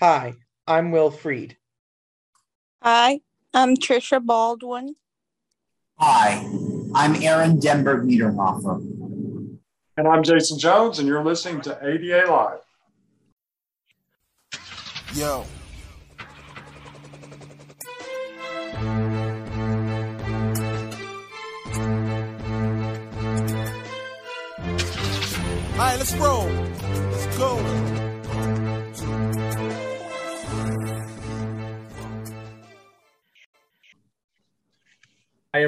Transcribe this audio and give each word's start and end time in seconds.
Hi, 0.00 0.32
I'm 0.66 0.92
Will 0.92 1.10
Freed. 1.10 1.58
Hi, 2.82 3.20
I'm 3.52 3.76
Trisha 3.76 4.24
Baldwin. 4.24 4.96
Hi, 5.98 6.42
I'm 6.94 7.22
Aaron 7.22 7.58
Denberg 7.58 8.06
Niederhofer. 8.06 8.80
And 9.98 10.08
I'm 10.08 10.22
Jason 10.22 10.58
Jones, 10.58 11.00
and 11.00 11.06
you're 11.06 11.22
listening 11.22 11.60
to 11.60 11.78
ADA 11.86 12.30
Live. 12.30 12.60
Yo. 15.14 15.44
All 25.72 25.86
right, 25.86 25.98
let's 25.98 26.14
roll. 26.14 26.79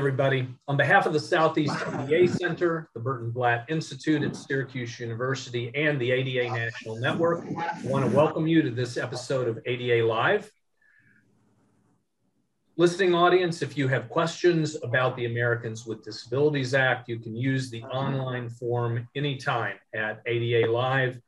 Everybody. 0.03 0.49
On 0.67 0.77
behalf 0.77 1.07
of 1.07 1.13
the 1.13 1.21
Southeast 1.21 1.77
ADA 2.09 2.27
Center, 2.27 2.91
the 2.93 2.99
Burton 2.99 3.31
Blatt 3.31 3.65
Institute 3.69 4.25
at 4.25 4.35
Syracuse 4.35 4.99
University, 4.99 5.71
and 5.77 5.97
the 6.01 6.11
ADA 6.11 6.53
National 6.53 6.97
Network, 6.97 7.45
I 7.57 7.81
want 7.85 8.05
to 8.05 8.11
welcome 8.11 8.49
you 8.49 8.63
to 8.63 8.71
this 8.73 8.97
episode 8.97 9.47
of 9.47 9.61
ADA 9.65 10.05
Live. 10.05 10.51
Listening 12.77 13.15
audience, 13.15 13.63
if 13.63 13.79
you 13.79 13.87
have 13.87 14.09
questions 14.09 14.77
about 14.83 15.17
the 15.17 15.27
Americans 15.27 15.87
with 15.87 16.03
Disabilities 16.03 16.75
Act, 16.75 17.09
you 17.09 17.21
can 17.21 17.37
use 17.37 17.71
the 17.71 17.85
online 17.85 18.49
form 18.49 19.07
anytime 19.15 19.77
at 19.95 20.27
adalive.org. 20.27 21.21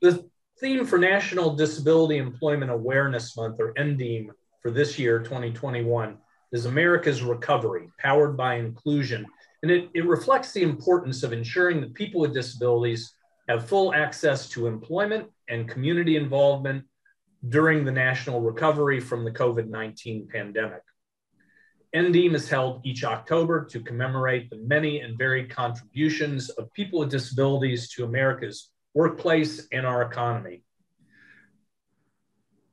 The 0.00 0.24
theme 0.60 0.86
for 0.86 0.98
National 0.98 1.56
Disability 1.56 2.18
Employment 2.18 2.70
Awareness 2.70 3.36
Month, 3.36 3.56
or 3.58 3.74
NDEAM, 3.74 4.28
for 4.64 4.70
this 4.70 4.98
year, 4.98 5.18
2021, 5.18 6.16
is 6.52 6.64
America's 6.64 7.22
Recovery, 7.22 7.90
powered 7.98 8.34
by 8.34 8.54
inclusion. 8.54 9.26
And 9.62 9.70
it, 9.70 9.90
it 9.92 10.06
reflects 10.06 10.52
the 10.52 10.62
importance 10.62 11.22
of 11.22 11.34
ensuring 11.34 11.82
that 11.82 11.92
people 11.92 12.22
with 12.22 12.32
disabilities 12.32 13.12
have 13.46 13.68
full 13.68 13.92
access 13.92 14.48
to 14.48 14.66
employment 14.66 15.26
and 15.50 15.68
community 15.68 16.16
involvement 16.16 16.84
during 17.46 17.84
the 17.84 17.92
national 17.92 18.40
recovery 18.40 19.00
from 19.00 19.22
the 19.22 19.30
COVID 19.30 19.68
19 19.68 20.28
pandemic. 20.32 20.80
NDEAM 21.94 22.34
is 22.34 22.48
held 22.48 22.80
each 22.86 23.04
October 23.04 23.66
to 23.66 23.80
commemorate 23.80 24.48
the 24.48 24.56
many 24.56 25.00
and 25.00 25.18
varied 25.18 25.50
contributions 25.50 26.48
of 26.48 26.72
people 26.72 27.00
with 27.00 27.10
disabilities 27.10 27.90
to 27.90 28.04
America's 28.04 28.70
workplace 28.94 29.68
and 29.72 29.84
our 29.86 30.00
economy. 30.00 30.62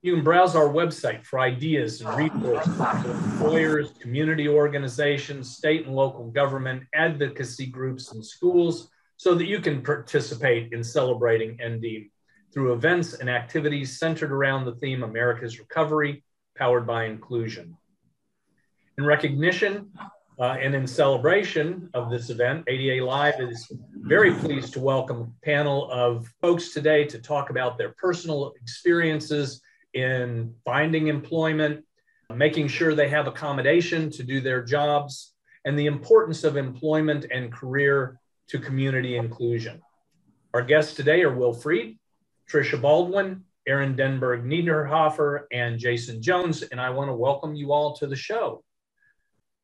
You 0.03 0.15
can 0.15 0.23
browse 0.23 0.55
our 0.55 0.67
website 0.67 1.23
for 1.23 1.39
ideas 1.39 2.01
and 2.01 2.17
resources 2.17 2.75
for 2.75 3.11
employers, 3.11 3.91
community 3.99 4.47
organizations, 4.47 5.55
state 5.55 5.85
and 5.85 5.95
local 5.95 6.31
government, 6.31 6.85
advocacy 6.95 7.67
groups, 7.67 8.11
and 8.11 8.25
schools 8.25 8.89
so 9.17 9.35
that 9.35 9.45
you 9.45 9.59
can 9.59 9.83
participate 9.83 10.73
in 10.73 10.83
celebrating 10.83 11.55
ND 11.63 12.09
through 12.51 12.73
events 12.73 13.13
and 13.13 13.29
activities 13.29 13.99
centered 13.99 14.31
around 14.31 14.65
the 14.65 14.73
theme 14.73 15.03
America's 15.03 15.59
Recovery, 15.59 16.23
powered 16.57 16.87
by 16.87 17.05
inclusion. 17.05 17.77
In 18.97 19.05
recognition 19.05 19.91
uh, 20.39 20.57
and 20.59 20.73
in 20.73 20.87
celebration 20.87 21.91
of 21.93 22.09
this 22.09 22.31
event, 22.31 22.63
ADA 22.67 23.05
Live 23.05 23.39
is 23.39 23.71
very 23.93 24.33
pleased 24.33 24.73
to 24.73 24.79
welcome 24.79 25.21
a 25.21 25.45
panel 25.45 25.91
of 25.91 26.27
folks 26.41 26.73
today 26.73 27.05
to 27.05 27.19
talk 27.19 27.51
about 27.51 27.77
their 27.77 27.89
personal 27.99 28.53
experiences 28.59 29.61
in 29.93 30.55
finding 30.65 31.07
employment, 31.07 31.85
making 32.33 32.67
sure 32.67 32.95
they 32.95 33.09
have 33.09 33.27
accommodation 33.27 34.09
to 34.11 34.23
do 34.23 34.41
their 34.41 34.63
jobs, 34.63 35.33
and 35.65 35.77
the 35.77 35.85
importance 35.85 36.43
of 36.43 36.57
employment 36.57 37.25
and 37.31 37.51
career 37.51 38.19
to 38.47 38.59
community 38.59 39.17
inclusion. 39.17 39.81
Our 40.53 40.61
guests 40.61 40.95
today 40.95 41.21
are 41.23 41.33
Will 41.33 41.53
Freed, 41.53 41.99
Trisha 42.49 42.81
Baldwin, 42.81 43.43
Aaron 43.67 43.95
Denberg 43.95 44.43
Niederhofer, 44.43 45.43
and 45.51 45.79
Jason 45.79 46.21
Jones, 46.21 46.63
and 46.63 46.81
I 46.81 46.89
want 46.89 47.09
to 47.09 47.15
welcome 47.15 47.55
you 47.55 47.71
all 47.71 47.95
to 47.97 48.07
the 48.07 48.15
show. 48.15 48.63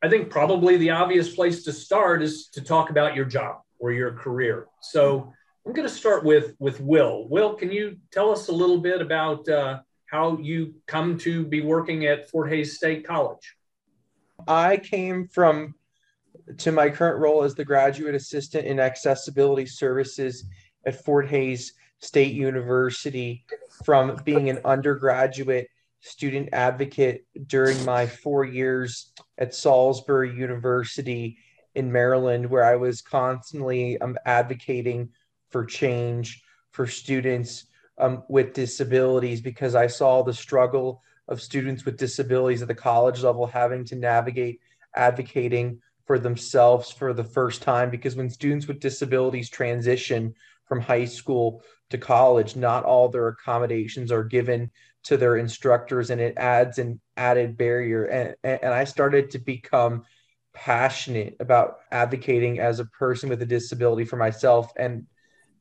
I 0.03 0.09
think 0.09 0.29
probably 0.29 0.77
the 0.77 0.91
obvious 0.91 1.33
place 1.33 1.63
to 1.63 1.73
start 1.73 2.21
is 2.21 2.49
to 2.49 2.61
talk 2.61 2.91
about 2.91 3.15
your 3.15 3.25
job 3.25 3.61
or 3.79 3.91
your 3.91 4.13
career. 4.13 4.67
So 4.81 5.33
I'm 5.65 5.73
going 5.73 5.87
to 5.87 5.93
start 5.93 6.23
with 6.23 6.55
with 6.59 6.79
Will. 6.79 7.27
Will, 7.27 7.55
can 7.55 7.71
you 7.71 7.97
tell 8.11 8.31
us 8.31 8.47
a 8.47 8.51
little 8.51 8.79
bit 8.79 9.01
about 9.01 9.49
uh, 9.49 9.79
how 10.09 10.37
you 10.37 10.73
come 10.85 11.17
to 11.19 11.45
be 11.45 11.61
working 11.61 12.05
at 12.05 12.29
Fort 12.29 12.49
Hays 12.49 12.77
State 12.77 13.05
College. 13.05 13.55
I 14.47 14.77
came 14.77 15.27
from 15.27 15.75
to 16.57 16.71
my 16.71 16.89
current 16.89 17.19
role 17.19 17.43
as 17.43 17.55
the 17.55 17.65
graduate 17.65 18.15
assistant 18.15 18.65
in 18.65 18.79
accessibility 18.79 19.65
services 19.65 20.45
at 20.85 21.03
Fort 21.03 21.27
Hays 21.27 21.73
State 21.99 22.33
University 22.33 23.45
from 23.83 24.15
being 24.23 24.49
an 24.49 24.59
undergraduate 24.63 25.67
student 25.99 26.49
advocate 26.53 27.25
during 27.47 27.83
my 27.83 28.05
four 28.05 28.45
years 28.45 29.11
at 29.37 29.53
Salisbury 29.53 30.33
University 30.33 31.37
in 31.75 31.91
Maryland, 31.91 32.49
where 32.49 32.63
I 32.63 32.75
was 32.75 33.01
constantly 33.01 33.99
um, 33.99 34.17
advocating 34.25 35.09
for 35.49 35.65
change 35.65 36.41
for 36.71 36.87
students 36.87 37.65
um, 37.97 38.23
with 38.27 38.53
disabilities 38.53 39.41
because 39.41 39.75
I 39.75 39.87
saw 39.87 40.21
the 40.21 40.33
struggle 40.33 41.01
of 41.27 41.41
students 41.41 41.85
with 41.85 41.97
disabilities 41.97 42.61
at 42.61 42.67
the 42.67 42.75
college 42.75 43.21
level 43.23 43.45
having 43.45 43.83
to 43.85 43.95
navigate 43.95 44.61
advocating 44.95 45.81
for 46.05 46.17
themselves 46.17 46.91
for 46.91 47.13
the 47.13 47.23
first 47.23 47.61
time. 47.61 47.89
Because 47.89 48.15
when 48.15 48.29
students 48.29 48.67
with 48.67 48.79
disabilities 48.79 49.49
transition 49.49 50.33
from 50.65 50.79
high 50.79 51.05
school 51.05 51.61
to 51.89 51.97
college, 51.97 52.55
not 52.55 52.83
all 52.83 53.09
their 53.09 53.27
accommodations 53.27 54.11
are 54.11 54.23
given 54.23 54.71
to 55.03 55.17
their 55.17 55.37
instructors, 55.37 56.09
and 56.09 56.19
it 56.19 56.35
adds 56.37 56.79
an 56.79 56.99
added 57.15 57.57
barrier. 57.57 58.05
And, 58.05 58.35
and 58.43 58.73
I 58.73 58.83
started 58.83 59.31
to 59.31 59.39
become 59.39 60.03
passionate 60.53 61.35
about 61.39 61.77
advocating 61.91 62.59
as 62.59 62.79
a 62.79 62.85
person 62.85 63.29
with 63.29 63.41
a 63.41 63.45
disability 63.45 64.05
for 64.05 64.17
myself 64.17 64.71
and 64.77 65.05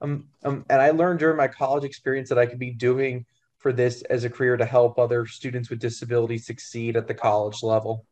um, 0.01 0.29
um, 0.45 0.65
and 0.69 0.81
I 0.81 0.91
learned 0.91 1.21
during 1.21 1.37
my 1.37 1.49
college 1.49 1.85
experience 1.85 2.29
that 2.29 2.39
I 2.39 2.47
could 2.47 2.59
be 2.59 2.71
doing 2.71 3.25
for 3.59 3.73
this 3.73 4.03
as 4.03 4.25
a 4.25 4.31
career 4.31 4.57
to 4.57 4.65
help 4.65 4.99
other 4.99 5.27
students 5.27 5.71
with 5.71 5.79
disabilities 5.79 6.47
succeed 6.47 6.97
at 6.97 7.07
the 7.07 7.15
college 7.15 7.63
level. 7.63 8.05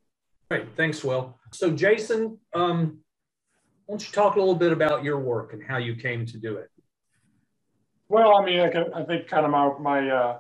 Great, 0.50 0.66
thanks, 0.76 1.04
Will. 1.04 1.38
So, 1.52 1.70
Jason, 1.70 2.38
um, 2.54 2.98
why 3.86 3.92
don't 3.92 4.06
you 4.06 4.12
talk 4.12 4.36
a 4.36 4.38
little 4.38 4.54
bit 4.54 4.72
about 4.72 5.04
your 5.04 5.18
work 5.18 5.52
and 5.52 5.62
how 5.62 5.76
you 5.76 5.94
came 5.94 6.26
to 6.26 6.38
do 6.38 6.56
it? 6.56 6.70
Well, 8.08 8.36
I 8.36 8.44
mean, 8.44 8.60
I, 8.60 8.68
can, 8.68 8.92
I 8.94 9.04
think 9.04 9.28
kind 9.28 9.44
of 9.44 9.50
my 9.50 9.72
my 9.78 10.10
uh, 10.10 10.38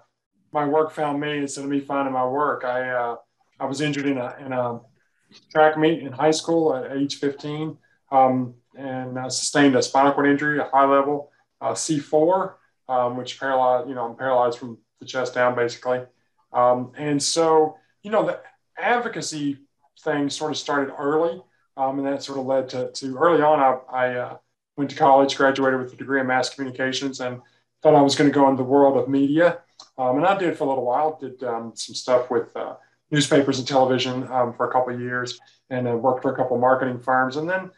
my 0.52 0.66
work 0.66 0.92
found 0.92 1.20
me 1.20 1.38
instead 1.38 1.64
of 1.64 1.70
me 1.70 1.80
finding 1.80 2.12
my 2.12 2.26
work. 2.26 2.64
I 2.64 2.90
uh, 2.90 3.16
I 3.58 3.66
was 3.66 3.80
injured 3.80 4.06
in 4.06 4.18
a 4.18 4.36
in 4.44 4.52
a 4.52 4.80
track 5.50 5.78
meet 5.78 6.00
in 6.00 6.12
high 6.12 6.30
school 6.30 6.74
at 6.74 6.96
age 6.96 7.18
15, 7.18 7.76
um, 8.12 8.54
and 8.76 9.18
I 9.18 9.28
sustained 9.28 9.74
a 9.76 9.82
spinal 9.82 10.12
cord 10.12 10.28
injury, 10.28 10.60
at 10.60 10.66
a 10.66 10.70
high 10.70 10.86
level 10.86 11.30
C4, 11.72 12.54
um, 12.88 13.16
which 13.16 13.40
paralyzed, 13.40 13.88
you 13.88 13.94
know, 13.94 14.06
I'm 14.06 14.16
paralyzed 14.16 14.58
from 14.58 14.78
the 15.00 15.06
chest 15.06 15.34
down 15.34 15.54
basically. 15.54 16.02
Um, 16.52 16.92
and 16.96 17.22
so, 17.22 17.76
you 18.02 18.10
know, 18.10 18.26
the 18.26 18.40
advocacy 18.78 19.58
thing 20.00 20.30
sort 20.30 20.50
of 20.52 20.58
started 20.58 20.92
early. 20.98 21.42
Um, 21.76 21.98
and 21.98 22.06
that 22.06 22.22
sort 22.22 22.38
of 22.38 22.46
led 22.46 22.68
to, 22.70 22.92
to 22.92 23.16
early 23.16 23.42
on, 23.42 23.58
I, 23.58 23.78
I 23.92 24.14
uh, 24.14 24.36
went 24.76 24.90
to 24.90 24.96
college, 24.96 25.36
graduated 25.36 25.80
with 25.80 25.92
a 25.92 25.96
degree 25.96 26.20
in 26.20 26.26
mass 26.26 26.54
communications, 26.54 27.20
and 27.20 27.40
thought 27.82 27.94
I 27.94 28.02
was 28.02 28.14
going 28.14 28.30
to 28.30 28.34
go 28.34 28.48
into 28.48 28.62
the 28.62 28.68
world 28.68 28.96
of 28.96 29.08
media. 29.08 29.58
Um, 29.98 30.16
and 30.16 30.26
I 30.26 30.38
did 30.38 30.56
for 30.56 30.64
a 30.64 30.68
little 30.68 30.84
while, 30.84 31.18
did 31.20 31.42
um, 31.42 31.72
some 31.74 31.94
stuff 31.94 32.30
with 32.30 32.56
uh, 32.56 32.76
newspapers 33.10 33.58
and 33.58 33.66
television 33.66 34.30
um, 34.30 34.54
for 34.54 34.68
a 34.68 34.72
couple 34.72 34.94
of 34.94 35.00
years, 35.00 35.38
and 35.70 35.88
uh, 35.88 35.96
worked 35.96 36.22
for 36.22 36.32
a 36.32 36.36
couple 36.36 36.56
of 36.56 36.60
marketing 36.60 36.98
firms. 36.98 37.36
And 37.36 37.48
then 37.48 37.70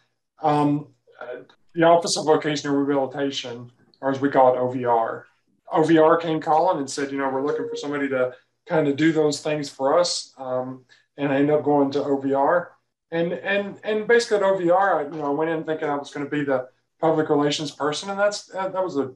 um, 0.43 0.89
uh, 1.21 1.43
the 1.75 1.83
Office 1.83 2.17
of 2.17 2.27
Vocational 2.27 2.77
Rehabilitation 2.77 3.71
or 4.01 4.11
as 4.11 4.21
we 4.21 4.31
call 4.31 4.55
it, 4.55 4.59
OVR. 4.59 5.25
OVR 5.73 6.21
came 6.21 6.41
calling 6.41 6.79
and 6.79 6.91
said, 6.91 7.11
you 7.11 7.19
know, 7.19 7.29
we're 7.29 7.45
looking 7.45 7.69
for 7.69 7.77
somebody 7.77 8.09
to 8.09 8.35
kind 8.67 8.89
of 8.89 8.97
do 8.97 9.13
those 9.13 9.41
things 9.41 9.69
for 9.69 9.99
us. 9.99 10.33
Um, 10.39 10.85
and 11.17 11.33
I 11.33 11.37
ended 11.37 11.55
up 11.55 11.65
going 11.65 11.91
to 11.93 12.01
OVR. 12.01 12.69
And 13.11 13.33
and 13.33 13.79
and 13.85 14.09
basically 14.09 14.39
at 14.39 14.43
OVR, 14.43 14.97
I, 14.97 15.03
you 15.05 15.23
know, 15.23 15.27
I 15.27 15.31
went 15.31 15.51
in 15.51 15.65
thinking 15.65 15.89
I 15.89 15.97
was 15.97 16.11
going 16.11 16.27
to 16.27 16.31
be 16.31 16.45
the 16.45 16.69
public 17.01 17.29
relations 17.29 17.71
person, 17.71 18.11
and 18.11 18.19
that's 18.19 18.47
that, 18.47 18.73
was 18.73 18.97
a 18.97 19.13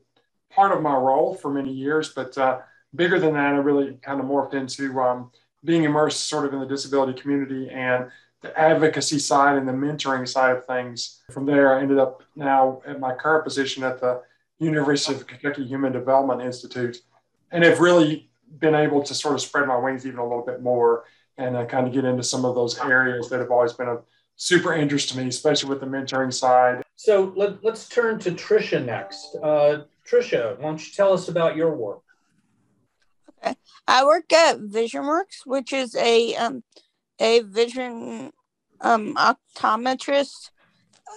part 0.52 0.72
of 0.72 0.82
my 0.82 0.94
role 0.94 1.34
for 1.34 1.50
many 1.52 1.72
years. 1.72 2.10
But 2.10 2.38
uh, 2.38 2.60
bigger 2.94 3.18
than 3.18 3.34
that, 3.34 3.54
I 3.54 3.58
really 3.58 3.98
kind 4.02 4.20
of 4.20 4.26
morphed 4.26 4.54
into 4.54 5.00
um, 5.00 5.32
being 5.64 5.84
immersed 5.84 6.28
sort 6.28 6.46
of 6.46 6.52
in 6.54 6.60
the 6.60 6.66
disability 6.66 7.20
community 7.20 7.68
and 7.68 8.10
the 8.42 8.58
advocacy 8.58 9.18
side 9.18 9.58
and 9.58 9.68
the 9.68 9.72
mentoring 9.72 10.26
side 10.26 10.56
of 10.56 10.64
things. 10.66 11.22
From 11.30 11.44
there, 11.44 11.76
I 11.76 11.82
ended 11.82 11.98
up 11.98 12.22
now 12.36 12.80
at 12.86 13.00
my 13.00 13.14
current 13.14 13.44
position 13.44 13.82
at 13.82 14.00
the 14.00 14.22
University 14.60 15.14
of 15.14 15.26
Kentucky 15.26 15.66
Human 15.66 15.92
Development 15.92 16.40
Institute, 16.42 16.98
and 17.50 17.64
have 17.64 17.80
really 17.80 18.30
been 18.58 18.74
able 18.74 19.02
to 19.02 19.14
sort 19.14 19.34
of 19.34 19.40
spread 19.40 19.66
my 19.66 19.76
wings 19.76 20.06
even 20.06 20.18
a 20.18 20.22
little 20.22 20.44
bit 20.44 20.62
more 20.62 21.04
and 21.38 21.56
uh, 21.56 21.64
kind 21.64 21.86
of 21.86 21.92
get 21.92 22.04
into 22.04 22.22
some 22.22 22.44
of 22.44 22.54
those 22.54 22.78
areas 22.78 23.28
that 23.30 23.40
have 23.40 23.50
always 23.50 23.72
been 23.72 23.88
of 23.88 24.04
super 24.36 24.74
interest 24.74 25.10
to 25.10 25.18
me, 25.18 25.28
especially 25.28 25.68
with 25.68 25.80
the 25.80 25.86
mentoring 25.86 26.32
side. 26.32 26.82
So 26.96 27.32
let, 27.36 27.64
us 27.64 27.88
turn 27.88 28.18
to 28.20 28.32
Trisha 28.32 28.84
next. 28.84 29.36
Uh, 29.42 29.84
Trisha, 30.06 30.58
why 30.58 30.64
don't 30.64 30.86
you 30.86 30.92
tell 30.92 31.12
us 31.12 31.28
about 31.28 31.56
your 31.56 31.74
work? 31.74 32.02
Okay. 33.42 33.54
I 33.88 34.04
work 34.04 34.32
at 34.32 34.58
VisionWorks, 34.58 35.46
which 35.46 35.72
is 35.72 35.94
a 35.94 36.34
um, 36.36 36.62
a 37.18 37.40
vision 37.40 38.32
um, 38.80 39.14
optometrist 39.14 40.50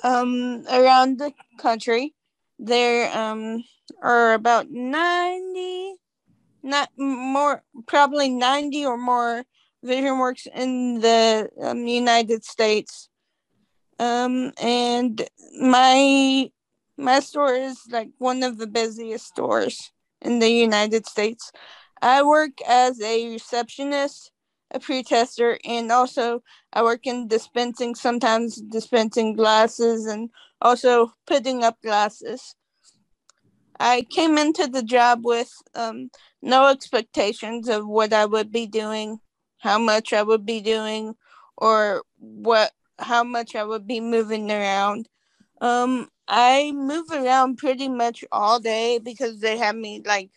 um, 0.04 0.66
around 0.70 1.20
the 1.20 1.34
country. 1.58 2.14
There 2.60 3.16
um, 3.18 3.64
are 4.02 4.34
about 4.34 4.70
90, 4.70 5.96
not 6.64 6.90
more, 6.98 7.64
probably 7.88 8.30
90 8.30 8.86
or 8.86 8.98
more 8.98 9.44
VisionWorks 9.86 10.48
in 10.48 11.00
the 11.02 11.50
um, 11.62 11.86
United 11.88 12.46
States. 12.46 13.10
Um, 14.00 14.52
and 14.62 15.28
my 15.60 16.50
my 16.98 17.20
store 17.20 17.54
is 17.56 17.80
like 17.90 18.10
one 18.18 18.44
of 18.44 18.58
the 18.58 18.68
busiest 18.68 19.28
stores 19.28 19.92
in 20.22 20.40
the 20.40 20.50
United 20.50 21.06
States. 21.08 21.52
I 22.02 22.24
work 22.24 22.62
as 22.68 23.02
a 23.02 23.30
receptionist, 23.30 24.32
a 24.72 24.80
pre-tester, 24.80 25.58
and 25.66 25.92
also 25.92 26.44
I 26.72 26.84
work 26.84 27.08
in 27.08 27.28
dispensing, 27.28 27.96
sometimes 27.96 28.62
dispensing 28.62 29.34
glasses 29.34 30.06
and 30.06 30.30
also 30.64 31.14
putting 31.28 31.64
up 31.64 31.82
glasses. 31.84 32.56
I 33.80 34.06
came 34.10 34.38
into 34.38 34.68
the 34.68 34.84
job 34.84 35.26
with 35.26 35.52
um, 35.76 36.10
no 36.42 36.68
expectations 36.68 37.68
of 37.68 37.86
what 37.86 38.14
I 38.14 38.26
would 38.26 38.52
be 38.52 38.66
doing, 38.66 39.20
how 39.60 39.78
much 39.78 40.14
I 40.14 40.24
would 40.24 40.46
be 40.46 40.62
doing, 40.62 41.16
or 41.58 42.04
what 42.18 42.72
how 43.00 43.24
much 43.24 43.56
I 43.56 43.64
would 43.64 43.86
be 43.86 44.00
moving 44.00 44.52
around. 44.52 45.10
Um, 45.60 46.10
I 46.28 46.72
move 46.74 47.12
around 47.12 47.58
pretty 47.58 47.90
much 47.90 48.24
all 48.32 48.60
day 48.60 49.00
because 49.00 49.40
they 49.40 49.58
have 49.58 49.76
me 49.76 50.02
like 50.06 50.32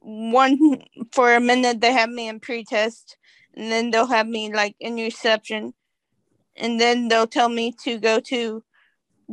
one 0.00 0.82
for 1.12 1.34
a 1.34 1.40
minute 1.40 1.80
they 1.80 1.92
have 1.92 2.10
me 2.10 2.28
in 2.28 2.40
pre-test 2.40 3.16
and 3.54 3.70
then 3.70 3.90
they'll 3.90 4.06
have 4.06 4.26
me 4.26 4.52
like 4.52 4.74
in 4.80 4.96
reception 4.96 5.72
and 6.56 6.80
then 6.80 7.08
they'll 7.08 7.26
tell 7.26 7.48
me 7.48 7.72
to 7.84 7.98
go 7.98 8.20
to 8.20 8.62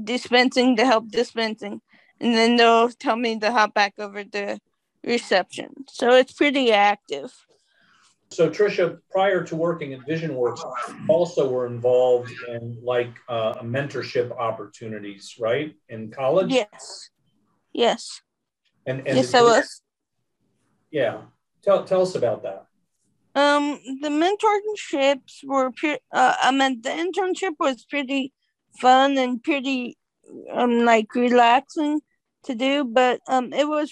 dispensing 0.04 0.76
to 0.76 0.86
help 0.86 1.10
dispensing 1.10 1.82
and 2.20 2.36
then 2.36 2.58
they'll 2.58 2.90
tell 2.90 3.16
me 3.16 3.40
to 3.40 3.52
hop 3.52 3.74
back 3.74 3.94
over 3.98 4.24
to 4.24 4.60
reception 5.04 5.70
so 5.88 6.12
it's 6.12 6.34
pretty 6.34 6.72
active 6.72 7.32
so 8.32 8.50
Trisha, 8.50 9.00
prior 9.10 9.44
to 9.44 9.56
working 9.56 9.94
at 9.94 10.02
VisionWorks, 10.02 10.62
also 11.08 11.50
were 11.50 11.66
involved 11.66 12.32
in 12.48 12.78
like 12.84 13.12
uh, 13.28 13.56
mentorship 13.56 14.32
opportunities, 14.38 15.36
right? 15.40 15.74
In 15.90 16.12
college. 16.12 16.52
Yes. 16.52 17.10
Yes. 17.74 18.22
And, 18.86 19.00
and 19.08 19.18
yes, 19.18 19.34
I 19.34 19.42
was. 19.42 19.82
Yeah. 20.92 21.22
Tell 21.64 21.84
tell 21.84 22.04
us 22.04 22.16
about 22.16 22.44
that. 22.44 22.66
Um, 23.36 23.80
the 24.02 24.10
mentorships 24.10 25.44
were 25.44 25.72
pretty. 25.72 26.02
Uh, 26.12 26.36
I 26.42 26.52
mean, 26.52 26.82
the 26.82 26.90
internship 26.90 27.54
was 27.60 27.84
pretty 27.86 28.32
fun 28.78 29.18
and 29.18 29.44
pretty 29.44 29.98
um 30.52 30.86
like 30.86 31.14
relaxing 31.16 32.02
to 32.44 32.56
do, 32.56 32.84
but 32.84 33.20
um, 33.28 33.52
it 33.54 33.68
was 33.68 33.92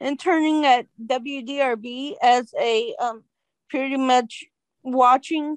interning 0.00 0.64
at 0.64 0.86
WDRB 1.04 2.14
as 2.22 2.52
a 2.60 2.94
um 3.00 3.24
pretty 3.68 3.96
much 3.96 4.44
watching 4.82 5.56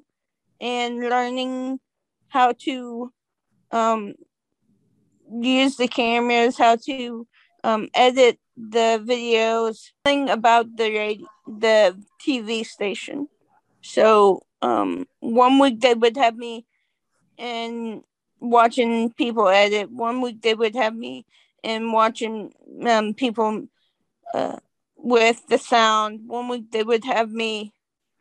and 0.60 1.00
learning 1.00 1.80
how 2.28 2.52
to 2.52 3.12
um, 3.72 4.14
use 5.40 5.76
the 5.76 5.88
cameras, 5.88 6.58
how 6.58 6.76
to 6.76 7.26
um, 7.64 7.88
edit 7.94 8.38
the 8.56 9.02
videos, 9.04 9.90
thing 10.04 10.28
about 10.28 10.76
the 10.76 10.90
radio, 10.90 11.26
the 11.46 11.96
TV 12.24 12.64
station. 12.64 13.28
So 13.82 14.42
um, 14.62 15.06
one 15.20 15.58
week 15.58 15.80
they 15.80 15.94
would 15.94 16.16
have 16.16 16.36
me 16.36 16.66
and 17.38 18.02
watching 18.40 19.12
people 19.12 19.48
edit. 19.48 19.90
One 19.90 20.20
week 20.20 20.42
they 20.42 20.54
would 20.54 20.74
have 20.74 20.94
me 20.94 21.26
and 21.62 21.92
watching 21.92 22.52
um, 22.86 23.14
people 23.14 23.68
uh, 24.34 24.56
with 24.96 25.46
the 25.48 25.58
sound. 25.58 26.26
One 26.26 26.48
week 26.48 26.70
they 26.72 26.82
would 26.82 27.04
have 27.04 27.30
me 27.30 27.72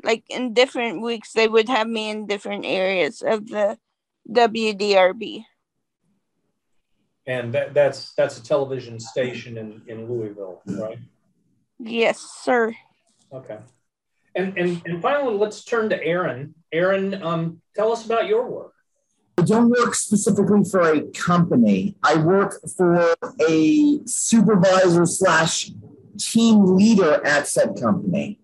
like 0.04 0.24
in 0.30 0.54
different 0.54 1.02
weeks 1.02 1.34
they 1.34 1.48
would 1.48 1.70
have 1.70 1.88
me 1.88 2.10
in 2.10 2.28
different 2.28 2.66
areas 2.66 3.22
of 3.22 3.48
the 3.48 3.78
WDRB. 4.30 5.46
And 7.26 7.54
that, 7.54 7.74
that's 7.74 8.14
that's 8.14 8.40
a 8.40 8.44
television 8.44 9.00
station 9.00 9.58
in, 9.58 9.82
in 9.88 10.10
Louisville, 10.10 10.62
right? 10.66 10.98
Yes, 11.78 12.20
sir. 12.20 12.74
Okay. 13.32 13.60
And 14.36 14.58
and 14.58 14.82
and 14.86 15.02
finally 15.02 15.36
let's 15.36 15.64
turn 15.64 15.90
to 15.90 16.04
Aaron. 16.04 16.56
Aaron, 16.72 17.22
um, 17.22 17.62
tell 17.76 17.92
us 17.92 18.06
about 18.06 18.28
your 18.28 18.50
work. 18.50 18.74
I 19.40 19.42
don't 19.42 19.70
work 19.70 19.96
specifically 19.96 20.66
for 20.70 20.82
a 20.82 21.02
company. 21.12 21.96
I 22.04 22.18
work 22.18 22.60
for 22.76 23.16
a 23.48 24.00
supervisor 24.06 25.06
slash 25.06 25.72
team 26.18 26.76
leader 26.76 27.26
at 27.26 27.48
said 27.48 27.80
company 27.80 28.40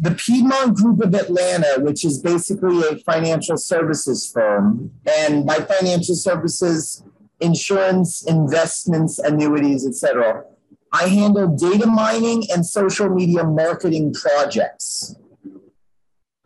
the 0.00 0.12
Piedmont 0.12 0.76
Group 0.76 1.00
of 1.00 1.14
Atlanta, 1.14 1.80
which 1.80 2.04
is 2.04 2.22
basically 2.22 2.80
a 2.88 2.98
financial 2.98 3.56
services 3.56 4.30
firm, 4.30 4.92
and 5.04 5.44
by 5.44 5.56
financial 5.56 6.14
services, 6.14 7.02
insurance, 7.40 8.24
investments, 8.24 9.18
annuities, 9.18 9.84
etc. 9.86 10.44
I 10.92 11.08
handle 11.08 11.48
data 11.48 11.86
mining 11.86 12.44
and 12.52 12.64
social 12.64 13.08
media 13.08 13.42
marketing 13.42 14.14
projects. 14.14 15.16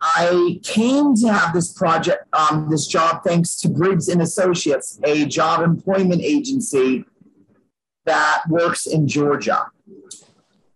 I 0.05 0.59
came 0.63 1.15
to 1.15 1.31
have 1.31 1.53
this 1.53 1.71
project, 1.71 2.25
um, 2.33 2.67
this 2.69 2.87
job, 2.87 3.23
thanks 3.23 3.55
to 3.57 3.69
Briggs 3.69 4.09
and 4.09 4.21
Associates, 4.21 4.99
a 5.03 5.25
job 5.25 5.61
employment 5.61 6.21
agency 6.21 7.05
that 8.05 8.43
works 8.49 8.85
in 8.85 9.07
Georgia 9.07 9.67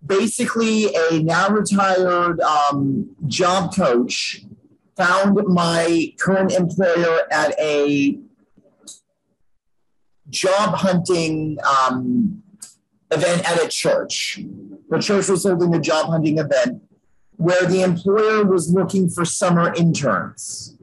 basically 0.07 0.95
a 0.95 1.21
now 1.21 1.49
retired 1.49 2.39
um, 2.41 3.09
job 3.27 3.75
coach 3.75 4.43
found 4.95 5.35
my 5.47 6.13
current 6.17 6.53
employer 6.53 7.19
at 7.31 7.57
a 7.59 8.17
job 10.29 10.75
hunting 10.75 11.57
um, 11.63 12.41
event 13.11 13.49
at 13.49 13.63
a 13.63 13.67
church. 13.67 14.39
The 14.89 14.99
church 14.99 15.29
was 15.29 15.43
holding 15.43 15.73
a 15.75 15.79
job 15.79 16.07
hunting 16.07 16.39
event 16.39 16.81
where 17.37 17.65
the 17.65 17.81
employer 17.81 18.43
was 18.43 18.73
looking 18.73 19.09
for 19.09 19.23
summer 19.23 19.73
interns. 19.75 20.77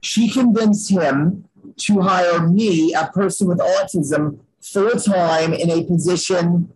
She 0.00 0.28
convinced 0.28 0.90
him 0.90 1.48
to 1.76 2.00
hire 2.00 2.46
me, 2.46 2.92
a 2.92 3.06
person 3.06 3.48
with 3.48 3.58
autism, 3.58 4.40
full 4.60 4.90
time 4.90 5.52
in 5.52 5.70
a 5.70 5.84
position 5.84 6.72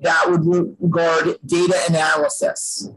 that 0.00 0.26
would 0.28 0.76
regard 0.80 1.38
data 1.44 1.78
analysis. 1.88 2.90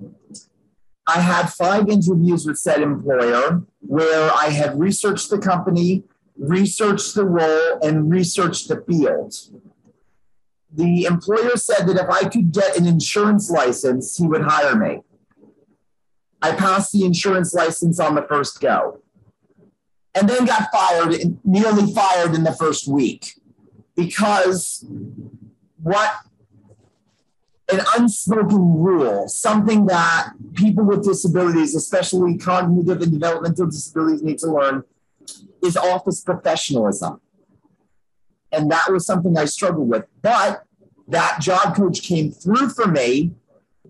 I 1.07 1.19
had 1.19 1.49
five 1.49 1.89
interviews 1.89 2.45
with 2.45 2.57
said 2.57 2.81
employer 2.81 3.63
where 3.81 4.31
I 4.31 4.49
had 4.49 4.79
researched 4.79 5.29
the 5.29 5.39
company, 5.39 6.03
researched 6.37 7.15
the 7.15 7.25
role, 7.25 7.79
and 7.81 8.11
researched 8.11 8.67
the 8.67 8.83
field. 8.87 9.33
The 10.71 11.05
employer 11.05 11.55
said 11.55 11.87
that 11.87 11.97
if 11.97 12.09
I 12.09 12.29
could 12.29 12.51
get 12.51 12.77
an 12.77 12.85
insurance 12.85 13.49
license, 13.49 14.17
he 14.17 14.27
would 14.27 14.43
hire 14.43 14.75
me. 14.75 15.01
I 16.41 16.53
passed 16.53 16.91
the 16.91 17.05
insurance 17.05 17.53
license 17.53 17.99
on 17.99 18.15
the 18.15 18.21
first 18.23 18.61
go 18.61 19.01
and 20.15 20.27
then 20.27 20.45
got 20.45 20.71
fired, 20.71 21.15
nearly 21.43 21.93
fired 21.93 22.33
in 22.33 22.43
the 22.43 22.53
first 22.53 22.87
week 22.87 23.33
because 23.95 24.85
what 25.81 26.15
an 27.71 27.81
unspoken 27.97 28.79
rule, 28.79 29.27
something 29.27 29.85
that 29.85 30.31
people 30.55 30.83
with 30.83 31.03
disabilities, 31.03 31.75
especially 31.75 32.37
cognitive 32.37 33.01
and 33.01 33.11
developmental 33.11 33.67
disabilities, 33.67 34.23
need 34.23 34.39
to 34.39 34.51
learn 34.51 34.83
is 35.63 35.77
office 35.77 36.21
professionalism. 36.21 37.21
And 38.51 38.71
that 38.71 38.91
was 38.91 39.05
something 39.05 39.37
I 39.37 39.45
struggled 39.45 39.89
with. 39.89 40.05
But 40.21 40.63
that 41.07 41.39
job 41.41 41.75
coach 41.75 42.01
came 42.01 42.31
through 42.31 42.69
for 42.69 42.87
me 42.87 43.33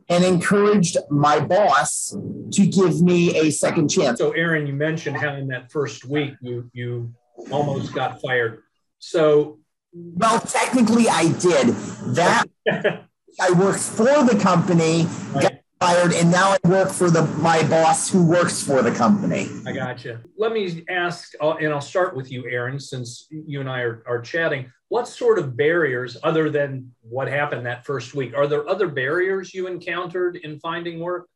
and 0.10 0.24
encouraged 0.24 0.98
my 1.10 1.40
boss 1.40 2.16
to 2.52 2.66
give 2.66 3.02
me 3.02 3.36
a 3.38 3.52
second 3.52 3.90
chance. 3.90 4.18
So, 4.20 4.32
Aaron, 4.32 4.66
you 4.66 4.74
mentioned 4.74 5.18
how 5.18 5.36
in 5.36 5.48
that 5.48 5.72
first 5.72 6.06
week 6.06 6.34
you 6.42 6.70
you 6.74 7.14
almost 7.52 7.94
got 7.94 8.20
fired. 8.22 8.64
So, 8.98 9.60
Well, 9.94 10.40
technically, 10.42 11.08
I 11.08 11.32
did. 11.34 11.68
That 12.16 12.46
I 13.40 13.52
worked 13.52 13.80
for 13.80 14.24
the 14.24 14.38
company, 14.42 15.04
got 15.34 15.44
Right. 15.44 15.59
Fired, 15.80 16.12
and 16.14 16.30
now 16.30 16.52
I 16.52 16.68
work 16.68 16.90
for 16.90 17.10
the 17.10 17.24
my 17.42 17.64
boss 17.68 18.10
who 18.10 18.26
works 18.26 18.62
for 18.62 18.82
the 18.82 18.92
company. 18.92 19.48
I 19.66 19.72
got 19.72 20.04
you. 20.04 20.20
Let 20.38 20.52
me 20.52 20.84
ask, 20.90 21.34
uh, 21.40 21.54
and 21.54 21.72
I'll 21.74 21.80
start 21.82 22.16
with 22.16 22.32
you, 22.32 22.50
Aaron, 22.50 22.80
since 22.80 23.28
you 23.32 23.62
and 23.62 23.70
I 23.70 23.82
are, 23.82 24.04
are 24.06 24.22
chatting. 24.22 24.72
What 24.90 25.08
sort 25.08 25.40
of 25.40 25.56
barriers, 25.56 26.18
other 26.24 26.50
than 26.50 26.94
what 27.02 27.28
happened 27.28 27.66
that 27.66 27.86
first 27.86 28.14
week, 28.14 28.36
are 28.36 28.48
there 28.48 28.68
other 28.68 28.88
barriers 28.88 29.54
you 29.54 29.68
encountered 29.68 30.36
in 30.38 30.60
finding 30.60 31.00
work 31.00 31.28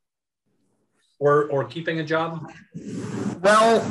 or, 1.19 1.50
or 1.50 1.63
keeping 1.63 2.00
a 2.00 2.03
job? 2.03 2.51
Well, 3.41 3.85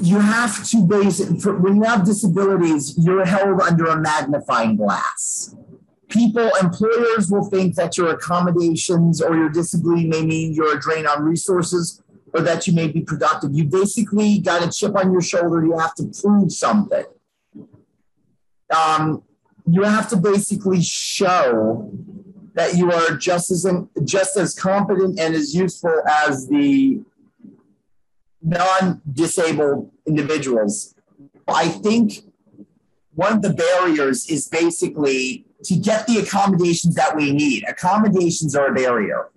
you 0.00 0.18
have 0.18 0.64
to 0.68 0.86
base 0.86 1.42
for, 1.42 1.56
when 1.58 1.76
you 1.76 1.84
have 1.84 2.04
disabilities, 2.04 2.94
you're 2.98 3.24
held 3.24 3.60
under 3.60 3.86
a 3.86 4.00
magnifying 4.00 4.76
glass. 4.76 5.56
People, 6.12 6.50
employers 6.60 7.30
will 7.30 7.44
think 7.44 7.74
that 7.76 7.96
your 7.96 8.10
accommodations 8.10 9.22
or 9.22 9.34
your 9.34 9.48
disability 9.48 10.06
may 10.06 10.22
mean 10.22 10.52
you're 10.52 10.76
a 10.76 10.80
drain 10.80 11.06
on 11.06 11.22
resources 11.22 12.02
or 12.34 12.42
that 12.42 12.66
you 12.66 12.74
may 12.74 12.88
be 12.88 13.00
productive. 13.00 13.54
You 13.54 13.64
basically 13.64 14.38
got 14.38 14.62
a 14.62 14.70
chip 14.70 14.94
on 14.94 15.10
your 15.10 15.22
shoulder. 15.22 15.64
You 15.64 15.78
have 15.78 15.94
to 15.94 16.12
prove 16.22 16.52
something. 16.52 17.04
Um, 18.74 19.22
you 19.66 19.84
have 19.84 20.10
to 20.10 20.16
basically 20.16 20.82
show 20.82 21.90
that 22.54 22.76
you 22.76 22.92
are 22.92 23.16
just 23.16 23.50
as 23.50 23.66
just 24.04 24.36
as 24.36 24.54
competent 24.54 25.18
and 25.18 25.34
as 25.34 25.54
useful 25.54 26.02
as 26.26 26.46
the 26.48 27.00
non-disabled 28.42 29.90
individuals. 30.06 30.94
I 31.48 31.68
think 31.68 32.24
one 33.14 33.32
of 33.32 33.42
the 33.42 33.54
barriers 33.54 34.28
is 34.28 34.48
basically 34.48 35.46
to 35.64 35.76
get 35.76 36.06
the 36.06 36.18
accommodations 36.18 36.94
that 36.94 37.16
we 37.16 37.32
need. 37.32 37.64
Accommodations 37.68 38.54
are 38.56 38.68
a 38.68 38.74
barrier. 38.74 39.30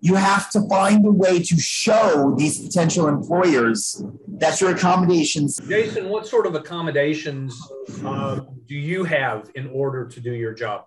You 0.00 0.14
have 0.14 0.50
to 0.50 0.60
find 0.68 1.04
a 1.06 1.10
way 1.10 1.42
to 1.42 1.58
show 1.58 2.34
these 2.36 2.64
potential 2.64 3.08
employers 3.08 4.02
that 4.28 4.60
your 4.60 4.70
accommodations. 4.70 5.58
Jason, 5.68 6.08
what 6.08 6.26
sort 6.26 6.46
of 6.46 6.54
accommodations 6.54 7.58
uh, 8.04 8.40
do 8.66 8.74
you 8.74 9.04
have 9.04 9.50
in 9.54 9.68
order 9.68 10.06
to 10.06 10.20
do 10.20 10.32
your 10.32 10.52
job? 10.52 10.86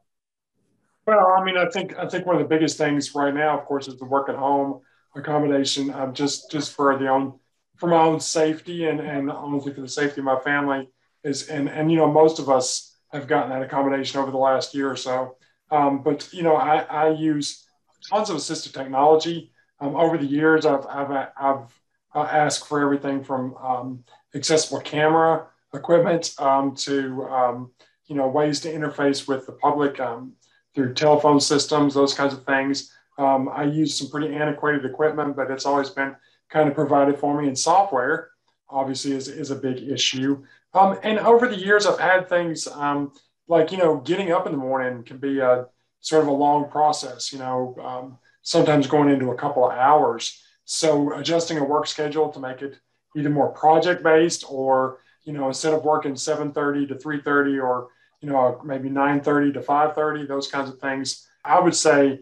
Well, 1.06 1.36
I 1.38 1.44
mean, 1.44 1.58
I 1.58 1.68
think 1.70 1.98
I 1.98 2.08
think 2.08 2.26
one 2.26 2.36
of 2.36 2.42
the 2.42 2.48
biggest 2.48 2.78
things 2.78 3.16
right 3.16 3.34
now, 3.34 3.58
of 3.58 3.66
course, 3.66 3.88
is 3.88 3.98
the 3.98 4.06
work 4.06 4.30
at 4.30 4.36
home 4.36 4.82
accommodation. 5.16 5.92
Um, 5.92 6.14
just 6.14 6.52
just 6.52 6.74
for 6.74 6.98
the 6.98 7.08
own 7.08 7.40
for 7.78 7.88
my 7.88 8.02
own 8.02 8.20
safety 8.20 8.86
and 8.86 9.00
and 9.00 9.32
honestly 9.32 9.74
for 9.74 9.82
the 9.82 9.88
safety 9.88 10.22
of 10.22 10.26
my 10.26 10.40
family 10.40 10.90
is 11.24 11.48
and 11.48 11.70
and 11.70 11.92
you 11.92 11.98
know 11.98 12.12
most 12.12 12.38
of 12.40 12.50
us 12.50 12.89
have 13.12 13.28
gotten 13.28 13.50
that 13.50 13.62
accommodation 13.62 14.20
over 14.20 14.32
the 14.32 14.38
last 14.38 14.74
year 14.74 14.90
or 14.90 14.96
so. 14.96 15.36
Um, 15.72 16.04
but 16.04 16.32
you 16.34 16.44
know, 16.44 16.56
I, 16.56 16.80
I 16.80 17.10
use 17.10 17.66
tons 18.10 18.30
of 18.30 18.38
assistive 18.38 18.74
technology. 18.74 19.52
Um, 19.80 19.96
over 19.96 20.18
the 20.18 20.26
years, 20.26 20.66
I've 20.66 20.86
I've, 20.88 21.28
I've 21.40 21.82
uh, 22.16 22.28
asked 22.32 22.68
for 22.68 22.82
everything 22.82 23.24
from 23.24 23.56
um, 23.56 24.04
accessible 24.36 24.82
camera 24.82 25.48
equipment 25.74 26.34
um, 26.40 26.76
to 26.76 27.24
um, 27.26 27.72
you 28.08 28.16
know 28.16 28.28
ways 28.28 28.60
to 28.62 28.74
interface 28.74 29.28
with 29.28 29.46
the 29.46 29.54
public 29.54 30.00
um, 30.00 30.34
through 30.76 30.94
telephone 30.94 31.40
systems, 31.40 31.94
those 31.94 32.14
kinds 32.14 32.34
of 32.34 32.46
things. 32.46 32.94
I 33.18 33.66
use 33.66 33.98
some 34.00 34.10
pretty 34.10 34.34
antiquated 34.34 34.86
equipment, 34.86 35.36
but 35.36 35.52
it's 35.52 35.66
always 35.66 35.90
been 35.90 36.16
kind 36.50 36.70
of 36.70 36.76
provided 36.76 37.20
for 37.20 37.40
me. 37.40 37.48
And 37.48 37.58
software, 37.58 38.30
obviously, 38.70 39.12
is, 39.12 39.28
is 39.28 39.52
a 39.52 39.56
big 39.56 39.78
issue. 39.78 40.44
Um, 40.74 41.00
and 41.04 41.20
over 41.20 41.48
the 41.48 41.58
years, 41.58 41.86
I've 41.86 42.00
had 42.00 42.30
things 42.30 42.68
um, 42.68 43.12
like, 43.48 43.72
you 43.72 43.78
know, 43.78 43.98
getting 43.98 44.32
up 44.32 44.46
in 44.46 44.52
the 44.52 44.58
morning 44.58 45.04
can 45.04 45.18
be 45.18 45.40
a 45.40 45.66
sort 46.02 46.22
of 46.22 46.28
a 46.28 46.34
long 46.34 46.70
process, 46.70 47.34
you 47.34 47.40
know, 47.40 47.76
um, 47.84 48.18
sometimes 48.42 48.88
going 48.88 49.10
into 49.10 49.32
a 49.32 49.36
couple 49.38 49.66
of 49.66 49.78
hours. 49.78 50.42
So 50.66 51.14
adjusting 51.18 51.58
a 51.58 51.64
work 51.64 51.88
schedule 51.88 52.30
to 52.30 52.40
make 52.40 52.62
it 52.62 52.78
either 53.18 53.30
more 53.30 53.50
project 53.50 54.04
based 54.04 54.46
or, 54.48 55.00
you 55.26 55.34
know, 55.34 55.48
instead 55.48 55.74
of 55.74 55.84
working 55.84 56.14
7.30 56.14 56.90
to 56.90 56.96
3.30 56.96 57.62
or, 57.62 57.90
you 58.22 58.30
know, 58.30 58.62
maybe 58.64 58.90
9.30 58.90 59.54
to 59.56 59.62
5.30, 59.62 60.28
those 60.28 60.48
kinds 60.48 60.70
of 60.70 60.80
things. 60.80 61.28
I 61.44 61.60
would 61.60 61.76
say 61.76 62.20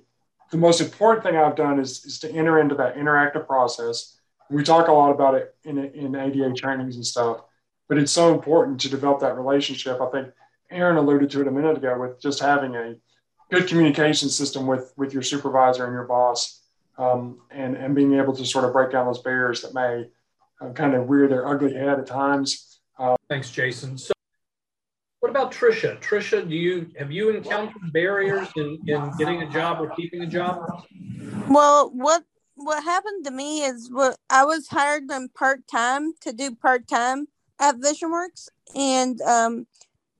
the 0.51 0.57
most 0.57 0.79
important 0.79 1.23
thing 1.23 1.35
I've 1.35 1.55
done 1.55 1.79
is, 1.79 2.05
is 2.05 2.19
to 2.19 2.31
enter 2.31 2.59
into 2.59 2.75
that 2.75 2.95
interactive 2.95 3.45
process. 3.45 4.17
We 4.49 4.63
talk 4.63 4.87
a 4.87 4.93
lot 4.93 5.11
about 5.11 5.35
it 5.35 5.53
in, 5.65 5.77
in 5.77 6.15
ADA 6.15 6.53
trainings 6.53 6.95
and 6.95 7.05
stuff, 7.05 7.41
but 7.87 7.97
it's 7.97 8.11
so 8.11 8.33
important 8.33 8.79
to 8.81 8.89
develop 8.89 9.19
that 9.21 9.37
relationship. 9.37 10.01
I 10.01 10.09
think 10.09 10.27
Aaron 10.71 10.97
alluded 10.97 11.29
to 11.31 11.41
it 11.41 11.47
a 11.47 11.51
minute 11.51 11.77
ago 11.77 11.97
with 11.99 12.21
just 12.21 12.39
having 12.39 12.75
a 12.75 12.95
good 13.51 13.67
communication 13.67 14.29
system 14.29 14.67
with, 14.67 14.93
with 14.97 15.13
your 15.13 15.23
supervisor 15.23 15.85
and 15.85 15.93
your 15.93 16.05
boss 16.05 16.61
um, 16.97 17.39
and, 17.51 17.75
and 17.75 17.95
being 17.95 18.15
able 18.15 18.35
to 18.35 18.45
sort 18.45 18.65
of 18.65 18.73
break 18.73 18.91
down 18.91 19.05
those 19.05 19.21
barriers 19.21 19.61
that 19.61 19.73
may 19.73 20.09
uh, 20.59 20.71
kind 20.73 20.95
of 20.95 21.09
rear 21.09 21.27
their 21.27 21.47
ugly 21.47 21.73
head 21.73 21.99
at 21.99 22.07
times. 22.07 22.67
Thanks, 23.29 23.51
Jason. 23.51 23.97
So 23.97 24.13
what 25.19 25.29
about 25.29 25.51
Trisha? 25.51 25.99
Trisha, 25.99 26.47
do 26.47 26.55
you 26.55 26.89
have 26.97 27.11
you 27.11 27.29
encountered 27.29 27.91
barriers 27.91 28.47
in, 28.55 28.79
in 28.87 29.11
getting 29.17 29.41
a 29.41 29.49
job 29.49 29.81
or 29.81 29.89
keeping 29.89 30.21
a 30.21 30.27
job? 30.27 30.65
Well, 31.49 31.91
what 31.93 32.23
what 32.55 32.83
happened 32.83 33.25
to 33.25 33.31
me 33.31 33.63
is 33.63 33.89
what 33.91 34.17
I 34.29 34.45
was 34.45 34.69
hired 34.69 35.11
on 35.11 35.29
part 35.29 35.67
time 35.67 36.13
to 36.21 36.31
do 36.31 36.55
part 36.55 36.87
time 36.87 37.27
at 37.59 37.75
VisionWorks, 37.77 38.49
and 38.75 39.21
um, 39.21 39.67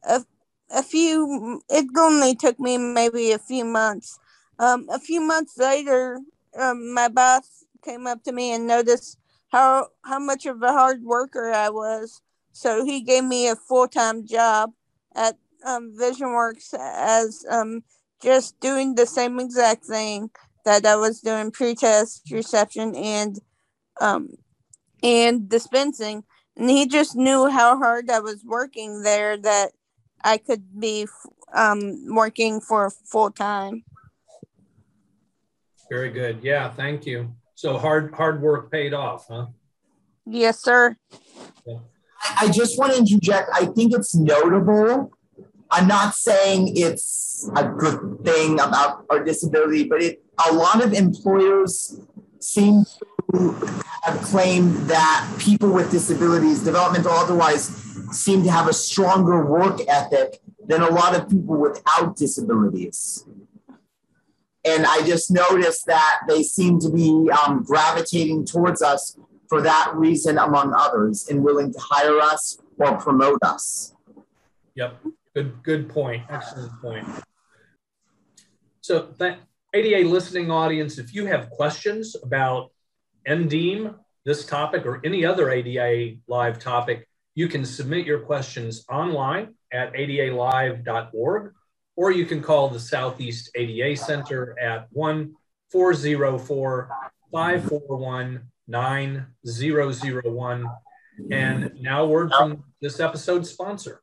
a 0.04 0.24
a 0.70 0.84
few 0.84 1.62
it 1.70 1.86
only 1.98 2.36
took 2.36 2.60
me 2.60 2.78
maybe 2.78 3.32
a 3.32 3.40
few 3.40 3.66
months. 3.66 4.20
Um, 4.60 4.88
a 4.90 5.00
few 5.00 5.22
months 5.22 5.58
later, 5.58 6.20
um, 6.60 6.94
my 6.94 7.08
boss 7.08 7.66
came 7.84 8.08
up 8.08 8.24
to 8.24 8.32
me 8.32 8.54
and 8.54 8.68
noticed 8.68 9.18
how 9.50 9.88
how 10.04 10.20
much 10.20 10.46
of 10.46 10.62
a 10.62 10.72
hard 10.72 11.04
worker 11.04 11.52
I 11.52 11.70
was. 11.70 12.22
So 12.52 12.84
he 12.84 13.02
gave 13.02 13.24
me 13.24 13.48
a 13.48 13.56
full 13.56 13.88
time 13.88 14.26
job 14.26 14.72
at 15.16 15.38
um, 15.66 15.94
VisionWorks 16.00 16.74
as 16.74 17.46
um, 17.50 17.84
just 18.22 18.60
doing 18.60 18.96
the 18.96 19.06
same 19.06 19.40
exact 19.40 19.86
thing 19.86 20.32
that 20.66 20.86
I 20.86 20.96
was 20.96 21.22
doing 21.22 21.52
pre-test 21.52 22.30
reception 22.32 22.96
and 22.96 23.40
um, 24.02 24.38
and 25.04 25.48
dispensing. 25.48 26.24
And 26.58 26.70
he 26.70 26.88
just 26.88 27.16
knew 27.16 27.50
how 27.50 27.78
hard 27.78 28.10
I 28.10 28.20
was 28.20 28.44
working 28.44 29.04
there 29.04 29.38
that 29.38 29.72
I 30.24 30.38
could 30.38 30.80
be 30.80 31.08
um, 31.54 32.14
working 32.16 32.60
for 32.60 32.90
full 32.90 33.32
time. 33.32 33.84
Very 35.90 36.10
good. 36.10 36.40
Yeah, 36.42 36.70
thank 36.70 37.06
you. 37.06 37.34
So 37.56 37.78
hard 37.78 38.14
hard 38.14 38.42
work 38.42 38.72
paid 38.72 38.94
off, 38.94 39.28
huh? 39.30 39.48
Yes, 40.26 40.62
sir. 40.62 40.98
I 42.40 42.50
just 42.50 42.78
want 42.78 42.94
to 42.94 43.00
interject. 43.00 43.50
I 43.54 43.66
think 43.66 43.94
it's 43.94 44.14
notable. 44.14 45.12
I'm 45.72 45.88
not 45.88 46.14
saying 46.14 46.76
it's 46.76 47.50
a 47.56 47.68
good 47.68 48.20
thing 48.24 48.60
about 48.60 49.06
our 49.10 49.24
disability, 49.24 49.86
but 49.86 50.02
it 50.02 50.24
a 50.48 50.54
lot 50.54 50.84
of 50.84 50.94
employers 50.94 52.00
seem 52.40 52.84
to 53.34 53.84
have 54.08 54.22
claimed 54.22 54.74
that 54.90 55.30
people 55.38 55.70
with 55.70 55.92
disabilities, 55.92 56.64
developmental 56.64 57.12
otherwise, 57.12 57.68
seem 58.12 58.42
to 58.44 58.50
have 58.50 58.68
a 58.68 58.74
stronger 58.74 59.46
work 59.46 59.82
ethic 59.88 60.40
than 60.66 60.82
a 60.82 60.90
lot 60.90 61.14
of 61.14 61.30
people 61.30 61.58
without 61.58 62.16
disabilities. 62.16 63.26
And 64.64 64.86
I 64.86 65.02
just 65.06 65.30
noticed 65.30 65.86
that 65.88 66.22
they 66.28 66.44
seem 66.44 66.80
to 66.80 66.90
be 66.90 67.30
um, 67.32 67.64
gravitating 67.64 68.46
towards 68.46 68.82
us 68.82 69.18
for 69.50 69.62
that 69.62 69.92
reason, 69.96 70.38
among 70.38 70.74
others, 70.74 71.28
and 71.30 71.44
willing 71.44 71.74
to 71.74 71.80
hire 71.80 72.20
us 72.20 72.58
or 72.78 72.98
promote 72.98 73.40
us. 73.44 73.94
Yep. 74.76 75.00
Good 75.34 75.64
good 75.64 75.90
point. 75.90 76.24
Excellent 76.30 76.72
point. 76.82 77.06
So 78.82 79.10
that 79.18 79.40
ADA 79.74 80.08
listening 80.08 80.50
audience, 80.50 80.98
if 80.98 81.14
you 81.14 81.26
have 81.26 81.50
questions 81.50 82.16
about 82.22 82.72
NDEAM, 83.28 83.96
this 84.26 84.46
topic, 84.46 84.86
or 84.86 85.02
any 85.04 85.26
other 85.26 85.50
ADA 85.50 86.18
live 86.28 86.60
topic, 86.60 87.08
you 87.36 87.48
can 87.48 87.66
submit 87.66 88.06
your 88.06 88.20
questions 88.20 88.86
online 88.90 89.54
at 89.72 89.94
adalive.org, 89.94 91.54
or 91.96 92.12
you 92.12 92.26
can 92.26 92.42
call 92.42 92.70
the 92.70 92.80
Southeast 92.80 93.52
ADA 93.56 93.96
Center 93.96 94.58
at 94.60 94.88
1 94.92 95.34
404 95.72 96.90
541 97.32 98.42
9001. 98.68 100.66
And 101.32 101.82
now, 101.82 102.06
word 102.06 102.32
from 102.38 102.64
this 102.82 103.00
episode's 103.00 103.50
sponsor. 103.50 104.02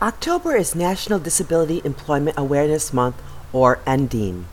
October 0.00 0.56
is 0.56 0.74
National 0.74 1.18
Disability 1.18 1.80
Employment 1.84 2.36
Awareness 2.36 2.92
Month, 2.92 3.22
or 3.52 3.76
NDEAM. 3.86 4.44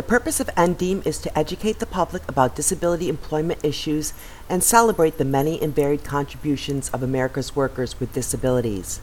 The 0.00 0.06
purpose 0.06 0.40
of 0.40 0.46
NDEAM 0.56 1.06
is 1.06 1.18
to 1.18 1.38
educate 1.38 1.78
the 1.78 1.84
public 1.84 2.26
about 2.26 2.56
disability 2.56 3.10
employment 3.10 3.62
issues 3.62 4.14
and 4.48 4.64
celebrate 4.64 5.18
the 5.18 5.26
many 5.26 5.60
and 5.60 5.74
varied 5.74 6.04
contributions 6.04 6.88
of 6.88 7.02
America's 7.02 7.54
workers 7.54 8.00
with 8.00 8.14
disabilities. 8.14 9.02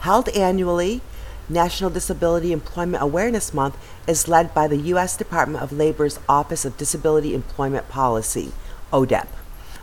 Held 0.00 0.28
annually, 0.28 1.00
National 1.48 1.88
Disability 1.88 2.52
Employment 2.52 3.02
Awareness 3.02 3.54
Month 3.54 3.78
is 4.06 4.28
led 4.28 4.52
by 4.52 4.68
the 4.68 4.76
U.S. 4.92 5.16
Department 5.16 5.64
of 5.64 5.72
Labor's 5.72 6.20
Office 6.28 6.66
of 6.66 6.76
Disability 6.76 7.34
Employment 7.34 7.88
Policy, 7.88 8.52
ODEP. 8.92 9.28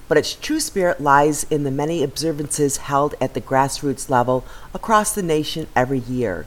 But 0.08 0.20
its 0.20 0.36
true 0.36 0.60
spirit 0.60 1.01
lies 1.01 1.44
in 1.46 1.63
the 1.63 1.72
many 1.72 2.03
observances 2.03 2.77
held 2.77 3.15
at 3.20 3.34
the 3.34 3.41
grassroots 3.41 4.12
level 4.12 4.46
across 4.75 5.15
the 5.15 5.24
nation 5.24 5.65
every 5.75 6.01
year. 6.01 6.46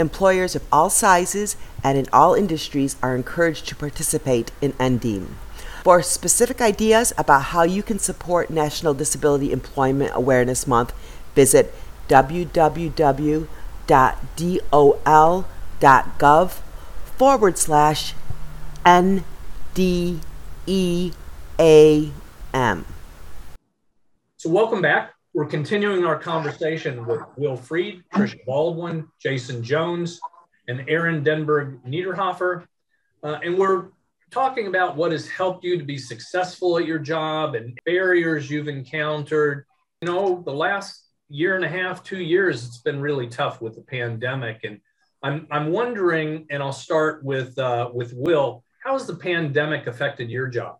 Employers 0.00 0.56
of 0.56 0.64
all 0.72 0.90
sizes 0.90 1.56
and 1.84 1.96
in 1.96 2.06
all 2.12 2.34
industries 2.34 2.96
are 3.02 3.14
encouraged 3.14 3.68
to 3.68 3.76
participate 3.76 4.50
in 4.60 4.72
NDEAM. 4.72 5.28
For 5.84 6.02
specific 6.02 6.60
ideas 6.60 7.12
about 7.16 7.42
how 7.54 7.62
you 7.62 7.82
can 7.82 7.98
support 7.98 8.50
National 8.50 8.94
Disability 8.94 9.52
Employment 9.52 10.10
Awareness 10.14 10.66
Month, 10.66 10.92
visit 11.34 11.72
www 12.08 13.46
www.dol.gov 13.90 15.42
forward 17.18 17.58
slash 17.58 18.14
NDEAM. 18.84 19.24
So, 24.36 24.48
welcome 24.48 24.80
back. 24.80 25.12
We're 25.32 25.46
continuing 25.46 26.04
our 26.04 26.18
conversation 26.18 27.06
with 27.06 27.20
Will 27.36 27.56
Freed, 27.56 28.02
Tricia 28.12 28.44
Baldwin, 28.44 29.06
Jason 29.22 29.62
Jones, 29.62 30.18
and 30.66 30.84
Aaron 30.88 31.22
Denberg 31.22 31.84
Niederhofer. 31.86 32.66
Uh, 33.22 33.38
and 33.44 33.56
we're 33.56 33.90
talking 34.32 34.66
about 34.66 34.96
what 34.96 35.12
has 35.12 35.28
helped 35.28 35.62
you 35.62 35.78
to 35.78 35.84
be 35.84 35.98
successful 35.98 36.78
at 36.78 36.84
your 36.84 36.98
job 36.98 37.54
and 37.54 37.78
barriers 37.86 38.50
you've 38.50 38.66
encountered. 38.66 39.66
You 40.00 40.08
know, 40.08 40.42
the 40.44 40.52
last 40.52 41.06
year 41.28 41.54
and 41.54 41.64
a 41.64 41.68
half, 41.68 42.02
two 42.02 42.20
years, 42.20 42.66
it's 42.66 42.78
been 42.78 43.00
really 43.00 43.28
tough 43.28 43.60
with 43.60 43.76
the 43.76 43.82
pandemic. 43.82 44.64
And 44.64 44.80
I'm, 45.22 45.46
I'm 45.52 45.70
wondering, 45.70 46.46
and 46.50 46.60
I'll 46.60 46.72
start 46.72 47.22
with, 47.22 47.56
uh, 47.56 47.88
with 47.94 48.12
Will, 48.16 48.64
how 48.82 48.94
has 48.94 49.06
the 49.06 49.14
pandemic 49.14 49.86
affected 49.86 50.28
your 50.28 50.48
job? 50.48 50.79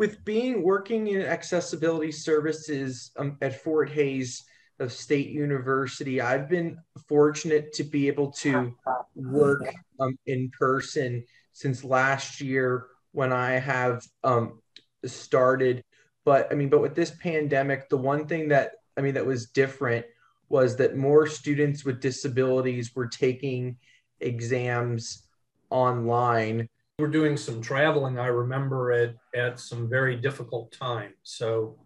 With 0.00 0.24
being 0.24 0.62
working 0.62 1.08
in 1.08 1.20
accessibility 1.20 2.10
services 2.10 3.10
um, 3.18 3.36
at 3.42 3.60
Fort 3.62 3.90
Hays 3.90 4.42
of 4.78 4.94
State 4.94 5.28
University, 5.28 6.22
I've 6.22 6.48
been 6.48 6.78
fortunate 7.06 7.74
to 7.74 7.84
be 7.84 8.08
able 8.08 8.32
to 8.32 8.74
work 9.14 9.62
um, 10.00 10.16
in 10.24 10.50
person 10.58 11.22
since 11.52 11.84
last 11.84 12.40
year 12.40 12.86
when 13.12 13.30
I 13.30 13.58
have 13.58 14.02
um, 14.24 14.62
started. 15.04 15.84
But 16.24 16.50
I 16.50 16.54
mean, 16.54 16.70
but 16.70 16.80
with 16.80 16.94
this 16.94 17.10
pandemic, 17.10 17.90
the 17.90 17.98
one 17.98 18.26
thing 18.26 18.48
that 18.48 18.76
I 18.96 19.02
mean, 19.02 19.12
that 19.12 19.26
was 19.26 19.50
different 19.50 20.06
was 20.48 20.76
that 20.76 20.96
more 20.96 21.26
students 21.26 21.84
with 21.84 22.00
disabilities 22.00 22.94
were 22.94 23.06
taking 23.06 23.76
exams 24.20 25.26
online. 25.68 26.70
We're 27.00 27.08
doing 27.08 27.38
some 27.38 27.62
traveling, 27.62 28.18
I 28.18 28.26
remember, 28.26 28.92
at, 28.92 29.14
at 29.34 29.58
some 29.58 29.88
very 29.88 30.16
difficult 30.16 30.70
times. 30.70 31.14
So 31.22 31.78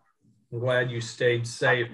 I'm 0.52 0.58
glad 0.58 0.90
you 0.90 1.00
stayed 1.00 1.46
safe. 1.46 1.88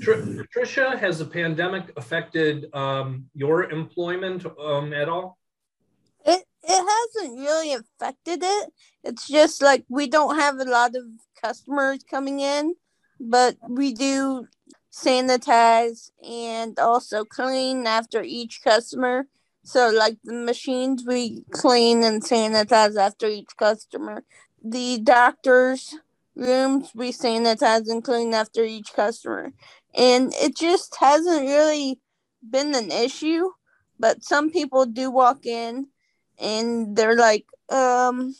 Tr- 0.00 0.42
Tricia, 0.52 0.98
has 0.98 1.20
the 1.20 1.24
pandemic 1.24 1.92
affected 1.96 2.74
um, 2.74 3.26
your 3.32 3.70
employment 3.70 4.44
um, 4.58 4.92
at 4.92 5.08
all? 5.08 5.38
It, 6.26 6.44
it 6.64 7.12
hasn't 7.22 7.38
really 7.38 7.74
affected 7.74 8.40
it. 8.42 8.72
It's 9.04 9.28
just 9.28 9.62
like 9.62 9.84
we 9.88 10.08
don't 10.08 10.36
have 10.36 10.58
a 10.58 10.64
lot 10.64 10.96
of 10.96 11.04
customers 11.40 12.02
coming 12.10 12.40
in, 12.40 12.74
but 13.20 13.56
we 13.68 13.94
do 13.94 14.48
sanitize 14.92 16.10
and 16.28 16.76
also 16.80 17.24
clean 17.24 17.86
after 17.86 18.22
each 18.22 18.62
customer. 18.64 19.26
So, 19.66 19.90
like 19.90 20.18
the 20.22 20.34
machines, 20.34 21.04
we 21.06 21.42
clean 21.50 22.04
and 22.04 22.22
sanitize 22.22 22.96
after 22.96 23.26
each 23.26 23.56
customer. 23.58 24.22
The 24.62 24.98
doctor's 24.98 25.94
rooms, 26.36 26.90
we 26.94 27.12
sanitize 27.12 27.88
and 27.88 28.04
clean 28.04 28.34
after 28.34 28.62
each 28.62 28.92
customer. 28.92 29.52
And 29.94 30.34
it 30.34 30.54
just 30.54 30.96
hasn't 30.96 31.46
really 31.46 31.98
been 32.48 32.74
an 32.74 32.90
issue. 32.90 33.50
But 33.98 34.22
some 34.22 34.50
people 34.50 34.84
do 34.84 35.10
walk 35.10 35.46
in 35.46 35.86
and 36.38 36.94
they're 36.94 37.16
like, 37.16 37.46
um, 37.70 38.34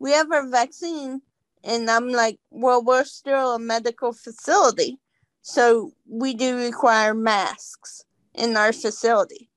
we 0.00 0.12
have 0.12 0.32
our 0.32 0.48
vaccine. 0.48 1.22
And 1.62 1.88
I'm 1.90 2.08
like, 2.08 2.40
well, 2.50 2.82
we're 2.82 3.04
still 3.04 3.54
a 3.54 3.58
medical 3.58 4.12
facility. 4.12 4.98
So 5.42 5.92
we 6.08 6.34
do 6.34 6.56
require 6.56 7.14
masks 7.14 8.04
in 8.34 8.56
our 8.56 8.72
facility. 8.72 9.49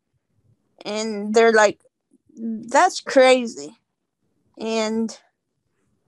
And 0.83 1.33
they're 1.33 1.53
like, 1.53 1.79
that's 2.35 2.99
crazy. 2.99 3.75
And 4.57 5.17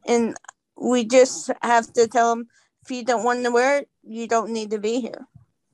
and 0.08 0.36
we 0.78 1.06
just 1.06 1.52
have 1.62 1.92
to 1.94 2.08
tell 2.08 2.36
them 2.36 2.48
if 2.84 2.92
you 2.92 3.04
don't 3.04 3.24
want 3.24 3.44
to 3.44 3.52
wear 3.52 3.80
it, 3.80 3.90
you 4.04 4.28
don't 4.28 4.52
need 4.52 4.72
to 4.72 4.80
be 4.80 5.00
here. 5.00 5.28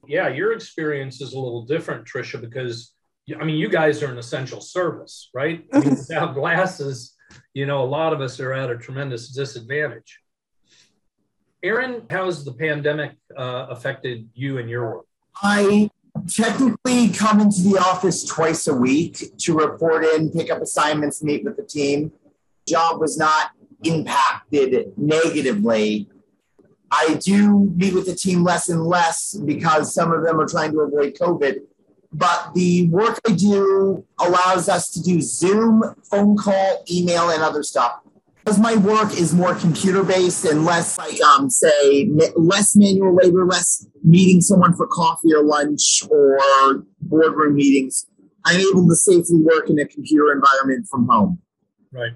Yeah, 0.08 0.30
your 0.30 0.54
experience 0.54 1.22
is 1.22 1.34
a 1.34 1.40
little 1.40 1.66
different, 1.66 2.06
trisha 2.06 2.40
because 2.40 2.94
I 3.40 3.44
mean, 3.44 3.58
you 3.58 3.70
guys 3.70 4.02
are 4.04 4.12
an 4.12 4.18
essential 4.18 4.62
service, 4.62 5.30
right? 5.34 5.66
I 5.74 5.80
mean, 5.80 5.90
without 6.10 6.34
glasses, 6.34 7.16
you 7.54 7.66
know, 7.66 7.84
a 7.84 7.86
lot 7.86 8.14
of 8.14 8.22
us 8.22 8.40
are 8.40 8.54
at 8.54 8.70
a 8.70 8.78
tremendous 8.78 9.30
disadvantage. 9.30 10.20
Aaron, 11.64 12.04
how 12.10 12.26
has 12.26 12.44
the 12.44 12.54
pandemic 12.54 13.12
uh, 13.38 13.68
affected 13.70 14.28
you 14.34 14.58
and 14.58 14.70
your 14.70 14.96
work? 14.96 15.06
I 15.42 15.90
technically 16.28 17.10
come 17.10 17.40
into 17.40 17.62
the 17.62 17.78
office 17.78 18.24
twice 18.24 18.68
a 18.68 18.74
week 18.74 19.38
to 19.40 19.56
report 19.56 20.04
in, 20.04 20.32
pick 20.32 20.52
up 20.52 20.62
assignments, 20.62 21.24
meet 21.24 21.44
with 21.44 21.58
the 21.58 21.64
team. 21.64 22.12
Job 22.68 23.00
was 23.00 23.18
not 23.18 23.52
impacted 23.84 24.94
negatively. 24.98 26.10
I 26.92 27.20
do 27.22 27.72
meet 27.76 27.94
with 27.94 28.06
the 28.06 28.16
team 28.16 28.44
less 28.44 28.70
and 28.70 28.86
less 28.86 29.34
because 29.34 29.94
some 29.94 30.12
of 30.12 30.24
them 30.24 30.40
are 30.40 30.48
trying 30.48 30.72
to 30.74 30.82
avoid 30.82 31.16
COVID. 31.16 31.60
But 32.14 32.54
the 32.54 32.90
work 32.90 33.20
I 33.26 33.32
do 33.32 34.06
allows 34.20 34.68
us 34.68 34.90
to 34.92 35.02
do 35.02 35.22
Zoom, 35.22 35.84
phone 36.04 36.36
call, 36.36 36.84
email, 36.92 37.30
and 37.30 37.42
other 37.42 37.64
stuff 37.64 38.02
because 38.44 38.60
my 38.60 38.76
work 38.76 39.14
is 39.14 39.34
more 39.34 39.56
computer 39.56 40.04
based 40.04 40.46
and 40.46 40.66
less 40.66 40.98
like 40.98 41.22
um, 41.22 41.50
say 41.50 42.10
less 42.36 42.76
manual 42.76 43.16
labor 43.16 43.46
less 43.46 43.88
meeting 44.04 44.42
someone 44.42 44.74
for 44.74 44.88
coffee 44.88 45.34
or 45.34 45.44
lunch 45.44 46.04
or 46.10 46.86
boardroom 47.02 47.56
meetings 47.56 48.06
i'm 48.46 48.60
able 48.60 48.88
to 48.88 48.96
safely 48.96 49.40
work 49.42 49.70
in 49.70 49.80
a 49.80 49.86
computer 49.86 50.32
environment 50.32 50.88
from 50.90 51.08
home. 51.08 51.40
Right. 51.92 52.14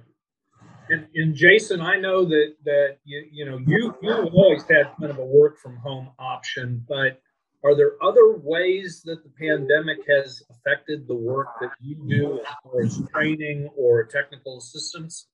And, 0.89 1.07
and 1.15 1.35
jason 1.35 1.81
i 1.81 1.97
know 1.97 2.25
that 2.25 2.55
that 2.63 2.97
you, 3.03 3.25
you 3.31 3.45
know 3.45 3.57
you 3.57 3.95
you've 4.01 4.33
always 4.33 4.63
had 4.63 4.91
kind 4.99 5.11
of 5.11 5.17
a 5.17 5.25
work 5.25 5.59
from 5.59 5.77
home 5.77 6.09
option 6.19 6.85
but 6.87 7.19
are 7.65 7.75
there 7.75 7.93
other 8.03 8.37
ways 8.37 9.01
that 9.05 9.23
the 9.23 9.29
pandemic 9.39 9.97
has 10.07 10.43
affected 10.51 11.07
the 11.07 11.15
work 11.15 11.47
that 11.59 11.71
you 11.81 11.95
do 12.07 12.39
as 12.39 12.55
far 12.63 12.81
as 12.83 13.01
training 13.11 13.69
or 13.75 14.03
technical 14.03 14.59
assistance? 14.59 15.27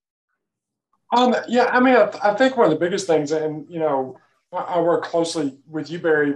Um, 1.14 1.36
yeah, 1.50 1.66
I 1.66 1.82
mean, 1.82 1.94
I, 1.94 2.10
I, 2.24 2.34
think 2.36 2.56
one 2.56 2.68
of 2.68 2.72
the 2.72 2.80
biggest 2.80 3.06
things, 3.06 3.34
and 3.34 3.70
you 3.70 3.80
know, 3.80 4.18
I, 4.54 4.80
work 4.82 5.04
closely 5.04 5.58
with 5.70 5.90
you, 5.90 6.00
Barry, 6.00 6.34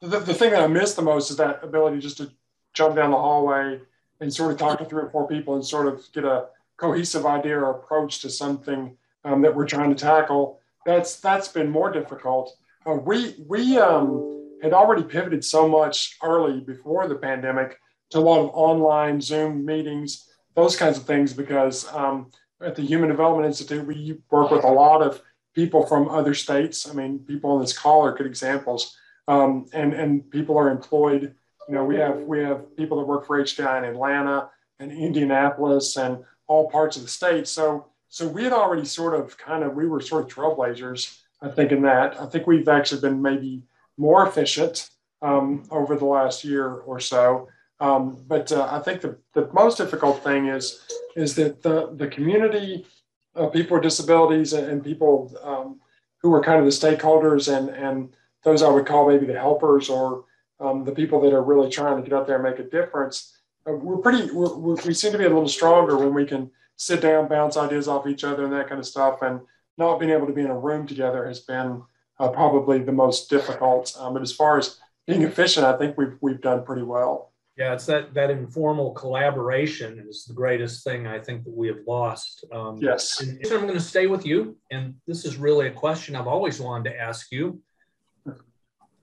the, 0.00 0.18
the 0.18 0.34
thing 0.34 0.50
that 0.50 0.62
I 0.62 0.66
miss 0.66 0.94
the 0.94 1.02
most 1.02 1.30
is 1.30 1.36
that 1.38 1.62
ability 1.62 1.98
just 1.98 2.18
to 2.18 2.30
jump 2.74 2.96
down 2.96 3.10
the 3.10 3.16
hallway 3.16 3.80
and 4.20 4.32
sort 4.32 4.52
of 4.52 4.58
talk 4.58 4.78
to 4.78 4.84
three 4.84 5.02
or 5.02 5.10
four 5.10 5.26
people 5.26 5.54
and 5.54 5.64
sort 5.64 5.86
of 5.86 6.00
get 6.12 6.24
a 6.24 6.46
cohesive 6.76 7.26
idea 7.26 7.58
or 7.58 7.70
approach 7.70 8.20
to 8.20 8.30
something 8.30 8.96
um, 9.24 9.42
that 9.42 9.54
we're 9.54 9.66
trying 9.66 9.90
to 9.90 9.96
tackle. 9.96 10.60
That's 10.86 11.20
that's 11.20 11.48
been 11.48 11.70
more 11.70 11.90
difficult. 11.90 12.56
Uh, 12.86 12.94
we 12.94 13.36
we 13.46 13.78
um, 13.78 14.56
had 14.62 14.72
already 14.72 15.02
pivoted 15.02 15.44
so 15.44 15.68
much 15.68 16.16
early 16.22 16.60
before 16.60 17.06
the 17.06 17.14
pandemic 17.14 17.78
to 18.10 18.18
a 18.18 18.20
lot 18.20 18.40
of 18.40 18.50
online 18.52 19.20
Zoom 19.20 19.64
meetings, 19.64 20.28
those 20.54 20.76
kinds 20.76 20.98
of 20.98 21.04
things, 21.04 21.32
because 21.32 21.86
um, 21.94 22.30
at 22.60 22.76
the 22.76 22.82
Human 22.82 23.08
Development 23.08 23.46
Institute, 23.46 23.86
we 23.86 24.18
work 24.30 24.50
with 24.50 24.64
a 24.64 24.70
lot 24.70 25.02
of 25.02 25.22
people 25.54 25.86
from 25.86 26.08
other 26.08 26.34
states. 26.34 26.88
I 26.88 26.94
mean, 26.94 27.18
people 27.20 27.50
on 27.50 27.60
this 27.60 27.76
call 27.76 28.04
are 28.04 28.14
good 28.14 28.26
examples. 28.26 28.96
Um, 29.28 29.66
and, 29.72 29.92
and 29.94 30.28
people 30.30 30.58
are 30.58 30.70
employed. 30.70 31.34
You 31.68 31.74
know, 31.74 31.84
we 31.84 31.96
have 31.96 32.20
we 32.22 32.40
have 32.40 32.76
people 32.76 32.98
that 32.98 33.06
work 33.06 33.26
for 33.26 33.40
HDI 33.40 33.78
in 33.78 33.84
Atlanta 33.84 34.50
and 34.80 34.90
Indianapolis 34.90 35.96
and 35.96 36.24
all 36.48 36.68
parts 36.70 36.96
of 36.96 37.02
the 37.02 37.08
state. 37.08 37.46
So 37.46 37.86
so 38.08 38.28
we 38.28 38.44
had 38.44 38.52
already 38.52 38.84
sort 38.84 39.14
of 39.14 39.38
kind 39.38 39.62
of 39.62 39.74
we 39.74 39.86
were 39.86 40.00
sort 40.00 40.24
of 40.24 40.34
trailblazers, 40.34 41.18
I 41.40 41.48
think, 41.48 41.72
in 41.72 41.82
that. 41.82 42.20
I 42.20 42.26
think 42.26 42.46
we've 42.46 42.68
actually 42.68 43.00
been 43.00 43.22
maybe 43.22 43.62
more 43.96 44.26
efficient 44.26 44.90
um, 45.22 45.62
over 45.70 45.96
the 45.96 46.04
last 46.04 46.44
year 46.44 46.68
or 46.68 46.98
so. 47.00 47.48
Um, 47.80 48.22
but 48.28 48.52
uh, 48.52 48.68
I 48.70 48.80
think 48.80 49.00
the, 49.00 49.16
the 49.32 49.48
most 49.52 49.78
difficult 49.78 50.22
thing 50.22 50.48
is 50.48 50.80
is 51.16 51.34
that 51.36 51.62
the, 51.62 51.94
the 51.96 52.06
community 52.08 52.86
of 53.34 53.52
people 53.52 53.76
with 53.76 53.84
disabilities 53.84 54.52
and, 54.52 54.66
and 54.66 54.84
people 54.84 55.34
um, 55.42 55.80
who 56.18 56.32
are 56.34 56.42
kind 56.42 56.58
of 56.58 56.64
the 56.64 56.70
stakeholders 56.70 57.54
and, 57.54 57.70
and 57.70 58.14
those 58.44 58.62
I 58.62 58.68
would 58.68 58.86
call 58.86 59.08
maybe 59.08 59.26
the 59.26 59.38
helpers 59.38 59.88
or 59.88 60.24
um, 60.60 60.84
the 60.84 60.92
people 60.92 61.20
that 61.22 61.32
are 61.32 61.42
really 61.42 61.70
trying 61.70 61.96
to 61.96 62.08
get 62.08 62.16
out 62.16 62.26
there 62.26 62.36
and 62.36 62.44
make 62.44 62.58
a 62.58 62.70
difference, 62.70 63.36
uh, 63.66 63.72
we're 63.72 63.98
pretty, 63.98 64.30
we're, 64.32 64.54
we're, 64.54 64.76
we 64.86 64.94
seem 64.94 65.12
to 65.12 65.18
be 65.18 65.24
a 65.24 65.28
little 65.28 65.48
stronger 65.48 65.96
when 65.96 66.14
we 66.14 66.24
can 66.24 66.50
sit 66.76 67.00
down, 67.00 67.28
bounce 67.28 67.56
ideas 67.56 67.88
off 67.88 68.06
each 68.06 68.24
other 68.24 68.44
and 68.44 68.52
that 68.52 68.68
kind 68.68 68.78
of 68.78 68.86
stuff. 68.86 69.22
And 69.22 69.40
not 69.78 69.98
being 69.98 70.12
able 70.12 70.26
to 70.26 70.32
be 70.32 70.42
in 70.42 70.50
a 70.50 70.58
room 70.58 70.86
together 70.86 71.26
has 71.26 71.40
been 71.40 71.82
uh, 72.18 72.28
probably 72.28 72.78
the 72.78 72.92
most 72.92 73.30
difficult. 73.30 73.94
Um, 73.98 74.12
but 74.12 74.22
as 74.22 74.32
far 74.32 74.58
as 74.58 74.78
being 75.06 75.22
efficient, 75.22 75.66
I 75.66 75.76
think 75.76 75.96
we've, 75.96 76.16
we've 76.20 76.40
done 76.40 76.64
pretty 76.64 76.82
well. 76.82 77.31
Yeah, 77.62 77.74
it's 77.74 77.86
that 77.86 78.12
that 78.14 78.28
informal 78.28 78.90
collaboration 78.90 80.04
is 80.08 80.24
the 80.24 80.34
greatest 80.34 80.82
thing 80.82 81.06
I 81.06 81.20
think 81.20 81.44
that 81.44 81.56
we 81.56 81.68
have 81.68 81.78
lost. 81.86 82.44
Um, 82.50 82.78
yes. 82.78 83.20
And 83.20 83.38
so 83.46 83.54
I'm 83.54 83.62
going 83.62 83.74
to 83.74 83.80
stay 83.80 84.08
with 84.08 84.26
you, 84.26 84.56
and 84.72 84.96
this 85.06 85.24
is 85.24 85.36
really 85.36 85.68
a 85.68 85.70
question 85.70 86.16
I've 86.16 86.26
always 86.26 86.60
wanted 86.60 86.90
to 86.90 87.00
ask 87.00 87.30
you. 87.30 87.62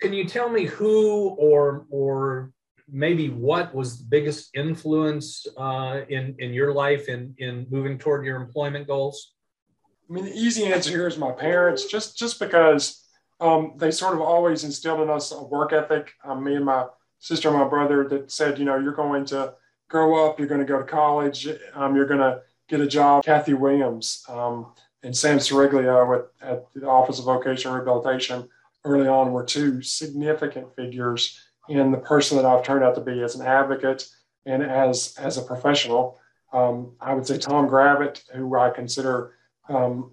Can 0.02 0.12
you 0.12 0.26
tell 0.26 0.50
me 0.50 0.66
who 0.66 1.30
or 1.40 1.86
or 1.90 2.52
maybe 2.92 3.30
what 3.30 3.74
was 3.74 4.00
the 4.00 4.08
biggest 4.10 4.50
influence 4.54 5.48
uh, 5.56 6.02
in 6.10 6.36
in 6.40 6.52
your 6.52 6.74
life 6.74 7.08
in 7.08 7.34
in 7.38 7.66
moving 7.70 7.98
toward 7.98 8.26
your 8.26 8.36
employment 8.36 8.88
goals? 8.88 9.36
I 10.10 10.14
mean, 10.14 10.26
the 10.26 10.36
easy 10.36 10.66
answer 10.66 10.90
here 10.90 11.08
is 11.08 11.18
my 11.18 11.32
parents, 11.32 11.86
just 11.86 12.18
just 12.18 12.40
because 12.40 13.08
um, 13.40 13.76
they 13.78 13.92
sort 13.92 14.16
of 14.16 14.20
always 14.20 14.66
instilled 14.66 15.00
in 15.00 15.10
us 15.10 15.32
a 15.32 15.42
work 15.42 15.72
ethic. 15.72 16.12
Um, 16.26 16.44
me 16.44 16.56
and 16.56 16.66
my 16.66 16.88
sister 17.20 17.52
my 17.52 17.68
brother 17.68 18.08
that 18.10 18.32
said, 18.32 18.58
you 18.58 18.66
know, 18.66 18.78
you're 18.78 18.94
going 18.94 19.26
to 19.26 19.54
grow 19.90 20.26
up, 20.26 20.40
you're 20.40 20.48
going 20.48 20.62
to 20.62 20.66
go 20.66 20.80
to 20.80 20.86
college, 20.86 21.48
um, 21.74 21.96
you're 21.96 22.06
going 22.06 22.20
to 22.20 22.42
get 22.68 22.82
a 22.82 22.88
job. 22.88 23.24
Kathy 23.24 23.54
Williams 23.54 24.24
um, 24.30 24.68
and 25.04 25.16
Sam 25.16 25.38
Siriglio 25.38 26.20
at, 26.42 26.48
at 26.48 26.66
the 26.74 26.88
Office 26.88 27.20
of 27.20 27.26
Vocational 27.26 27.76
Rehabilitation 27.76 28.48
early 28.86 29.08
on 29.08 29.32
were 29.32 29.44
two 29.44 29.82
significant 29.82 30.74
figures 30.76 31.40
in 31.68 31.92
the 31.92 31.98
person 31.98 32.38
that 32.38 32.46
I've 32.46 32.64
turned 32.64 32.84
out 32.84 32.96
to 32.96 33.02
be 33.02 33.22
as 33.22 33.36
an 33.36 33.46
advocate 33.46 34.10
and 34.46 34.64
as 34.64 35.16
as 35.18 35.38
a 35.38 35.42
professional. 35.42 36.18
Um, 36.52 36.94
I 37.00 37.14
would 37.14 37.28
say 37.28 37.38
Tom 37.38 37.68
Gravitt, 37.68 38.24
who 38.34 38.58
I 38.58 38.72
consider 38.72 39.34
um, 39.68 40.12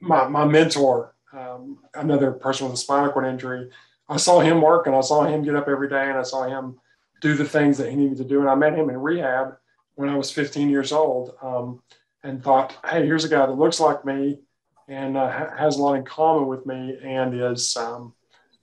my, 0.00 0.26
my 0.26 0.44
mentor, 0.44 1.14
um, 1.32 1.78
another 1.94 2.32
person 2.32 2.66
with 2.66 2.74
a 2.74 2.78
spinal 2.78 3.12
cord 3.12 3.26
injury, 3.26 3.70
I 4.12 4.18
saw 4.18 4.40
him 4.40 4.60
work 4.60 4.86
and 4.86 4.94
I 4.94 5.00
saw 5.00 5.24
him 5.24 5.42
get 5.42 5.56
up 5.56 5.68
every 5.68 5.88
day 5.88 6.10
and 6.10 6.18
I 6.18 6.22
saw 6.22 6.44
him 6.44 6.78
do 7.22 7.34
the 7.34 7.48
things 7.48 7.78
that 7.78 7.88
he 7.88 7.96
needed 7.96 8.18
to 8.18 8.24
do. 8.24 8.40
And 8.40 8.50
I 8.50 8.54
met 8.54 8.74
him 8.74 8.90
in 8.90 8.98
rehab 8.98 9.56
when 9.94 10.10
I 10.10 10.16
was 10.16 10.30
15 10.30 10.68
years 10.68 10.92
old 10.92 11.34
um, 11.40 11.82
and 12.22 12.42
thought, 12.42 12.76
hey, 12.84 13.06
here's 13.06 13.24
a 13.24 13.28
guy 13.28 13.46
that 13.46 13.52
looks 13.52 13.80
like 13.80 14.04
me 14.04 14.40
and 14.86 15.16
uh, 15.16 15.56
has 15.56 15.76
a 15.76 15.82
lot 15.82 15.94
in 15.94 16.04
common 16.04 16.46
with 16.46 16.66
me 16.66 16.98
and 17.02 17.40
is 17.40 17.74
um, 17.78 18.12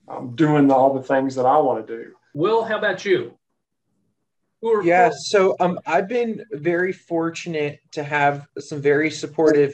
um, 0.08 0.36
doing 0.36 0.70
all 0.70 0.94
the 0.94 1.02
things 1.02 1.34
that 1.34 1.48
I 1.48 1.58
want 1.58 1.88
to 1.88 1.98
do. 1.98 2.12
Will, 2.36 2.64
how 2.64 2.78
about 2.78 3.04
you? 3.04 3.34
yeah, 4.84 5.10
so 5.10 5.56
um, 5.60 5.80
I've 5.88 6.08
been 6.08 6.46
very 6.52 6.94
fortunate 6.94 7.80
to 7.94 8.04
have 8.04 8.46
some 8.60 8.82
very 8.82 9.10
supportive 9.10 9.74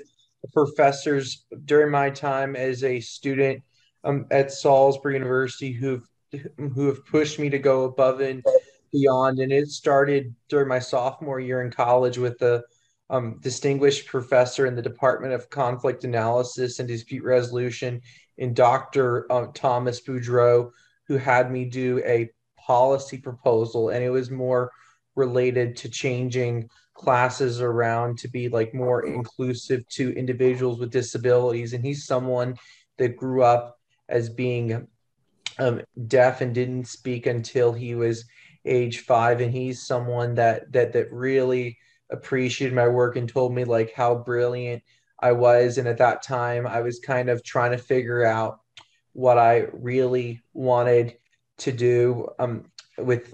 professors 0.54 1.46
during 1.66 1.92
my 1.92 2.12
time 2.12 2.56
as 2.56 2.84
a 2.84 3.02
student 3.02 3.62
um, 4.06 4.26
at 4.32 4.52
Salisbury 4.52 5.16
University 5.16 5.72
who've 5.72 6.08
who 6.58 6.88
have 6.88 7.06
pushed 7.06 7.40
me 7.40 7.50
to 7.50 7.60
go 7.60 7.84
above 7.84 8.20
and 8.22 8.44
beyond. 8.92 9.40
And 9.40 9.52
it 9.52 9.70
started 9.70 10.34
during 10.50 10.68
my 10.68 10.80
sophomore 10.80 11.40
year 11.40 11.62
in 11.62 11.72
college 11.72 12.18
with 12.18 12.42
a 12.42 12.64
um, 13.10 13.40
distinguished 13.42 14.08
professor 14.08 14.66
in 14.66 14.76
the 14.76 14.82
Department 14.82 15.34
of 15.34 15.50
Conflict 15.50 16.04
Analysis 16.04 16.80
and 16.80 16.88
Dispute 16.88 17.24
Resolution 17.24 18.02
in 18.38 18.54
Dr. 18.54 19.32
Um, 19.32 19.52
Thomas 19.54 20.02
Boudreau, 20.02 20.72
who 21.08 21.18
had 21.18 21.52
me 21.52 21.66
do 21.66 22.02
a 22.06 22.30
policy 22.58 23.18
proposal. 23.18 23.90
And 23.90 24.04
it 24.04 24.10
was 24.10 24.32
more 24.32 24.72
related 25.16 25.78
to 25.78 25.90
changing 25.90 26.70
classes 26.96 27.62
around 27.62 28.18
to 28.18 28.28
be 28.28 28.50
like 28.50 28.74
more 28.74 29.06
inclusive 29.06 29.88
to 29.90 30.18
individuals 30.18 30.80
with 30.80 30.92
disabilities. 30.92 31.74
And 31.74 31.86
he's 31.86 32.06
someone 32.06 32.56
that 32.98 33.18
grew 33.18 33.44
up 33.44 33.75
as 34.10 34.30
being 34.30 34.88
um, 35.60 35.82
deaf 36.08 36.42
and 36.42 36.54
didn't 36.54 36.88
speak 36.88 37.26
until 37.26 37.74
he 37.74 37.96
was 37.96 38.26
age 38.66 39.00
five 39.02 39.42
and 39.42 39.54
he's 39.54 39.86
someone 39.86 40.36
that 40.36 40.72
that 40.72 40.94
that 40.94 41.12
really 41.12 41.78
appreciated 42.10 42.76
my 42.76 42.88
work 42.88 43.16
and 43.16 43.30
told 43.30 43.54
me 43.54 43.64
like 43.64 43.94
how 43.94 44.16
brilliant 44.16 44.84
I 45.20 45.32
was 45.32 45.78
and 45.78 45.88
at 45.88 46.00
that 46.00 46.24
time 46.24 46.68
I 46.68 46.82
was 46.82 47.00
kind 47.00 47.30
of 47.30 47.44
trying 47.44 47.72
to 47.72 47.78
figure 47.78 48.26
out 48.26 48.60
what 49.14 49.38
I 49.38 49.68
really 49.72 50.42
wanted 50.54 51.18
to 51.60 51.72
do 51.72 52.28
um, 52.38 52.66
with 52.98 53.34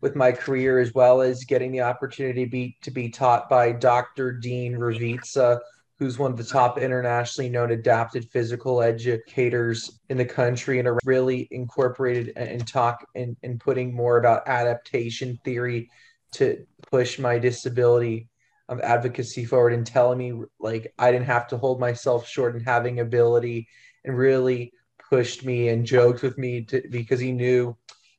with 0.00 0.14
my 0.14 0.30
career 0.30 0.78
as 0.78 0.92
well 0.94 1.22
as 1.22 1.44
getting 1.44 1.72
the 1.72 1.80
opportunity 1.80 2.44
to 2.44 2.50
be 2.50 2.76
to 2.82 2.90
be 2.90 3.08
taught 3.08 3.48
by 3.48 3.72
Dr. 3.72 4.32
Dean 4.32 4.74
Ravizza 4.74 5.58
who's 5.98 6.18
one 6.18 6.32
of 6.32 6.36
the 6.36 6.44
top 6.44 6.78
internationally 6.78 7.48
known 7.48 7.70
adapted 7.70 8.28
physical 8.30 8.82
educators 8.82 10.00
in 10.08 10.16
the 10.16 10.24
country 10.24 10.78
and 10.78 10.88
are 10.88 10.98
really 11.04 11.46
incorporated 11.50 12.32
and 12.36 12.66
talk 12.66 13.06
and, 13.14 13.36
and 13.42 13.60
putting 13.60 13.94
more 13.94 14.18
about 14.18 14.46
adaptation 14.48 15.38
theory 15.44 15.88
to 16.32 16.66
push 16.90 17.18
my 17.18 17.38
disability 17.38 18.28
um, 18.68 18.80
advocacy 18.82 19.44
forward 19.44 19.72
and 19.72 19.86
telling 19.86 20.18
me 20.18 20.42
like 20.58 20.92
I 20.98 21.12
didn't 21.12 21.26
have 21.26 21.46
to 21.48 21.58
hold 21.58 21.80
myself 21.80 22.26
short 22.26 22.54
and 22.54 22.64
having 22.64 23.00
ability 23.00 23.68
and 24.04 24.16
really 24.16 24.72
pushed 25.10 25.44
me 25.44 25.68
and 25.68 25.84
joked 25.84 26.22
with 26.22 26.38
me 26.38 26.64
to, 26.64 26.82
because 26.90 27.20
he 27.20 27.30
knew 27.30 27.76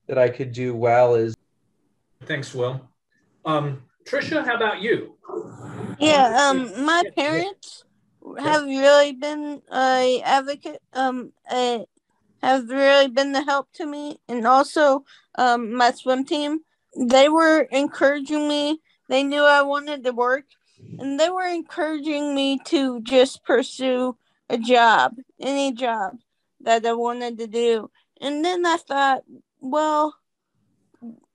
that 0.07 0.17
I 0.17 0.29
could 0.29 0.51
do 0.51 0.75
well 0.75 1.15
is 1.15 1.35
thanks 2.23 2.53
Will. 2.53 2.87
Um, 3.43 3.83
Trisha 4.05 4.45
how 4.45 4.55
about 4.55 4.81
you 4.81 5.15
yeah, 5.99 6.49
um, 6.49 6.85
my 6.85 7.03
parents 7.15 7.83
have 8.37 8.63
really 8.63 9.13
been 9.13 9.61
a 9.73 10.21
advocate. 10.23 10.81
Um, 10.93 11.31
a, 11.51 11.85
have 12.41 12.69
really 12.69 13.07
been 13.07 13.31
the 13.31 13.43
help 13.43 13.71
to 13.73 13.85
me, 13.85 14.17
and 14.27 14.45
also 14.45 15.03
um, 15.35 15.73
my 15.73 15.91
swim 15.91 16.25
team. 16.25 16.59
They 16.97 17.29
were 17.29 17.61
encouraging 17.71 18.47
me. 18.47 18.79
They 19.09 19.23
knew 19.23 19.43
I 19.43 19.61
wanted 19.61 20.03
to 20.03 20.11
work, 20.11 20.45
and 20.99 21.19
they 21.19 21.29
were 21.29 21.47
encouraging 21.47 22.35
me 22.35 22.59
to 22.65 23.01
just 23.01 23.43
pursue 23.43 24.17
a 24.49 24.57
job, 24.57 25.15
any 25.39 25.73
job 25.73 26.17
that 26.61 26.85
I 26.85 26.93
wanted 26.93 27.37
to 27.39 27.47
do. 27.47 27.89
And 28.21 28.45
then 28.45 28.65
I 28.65 28.77
thought, 28.77 29.23
well, 29.59 30.15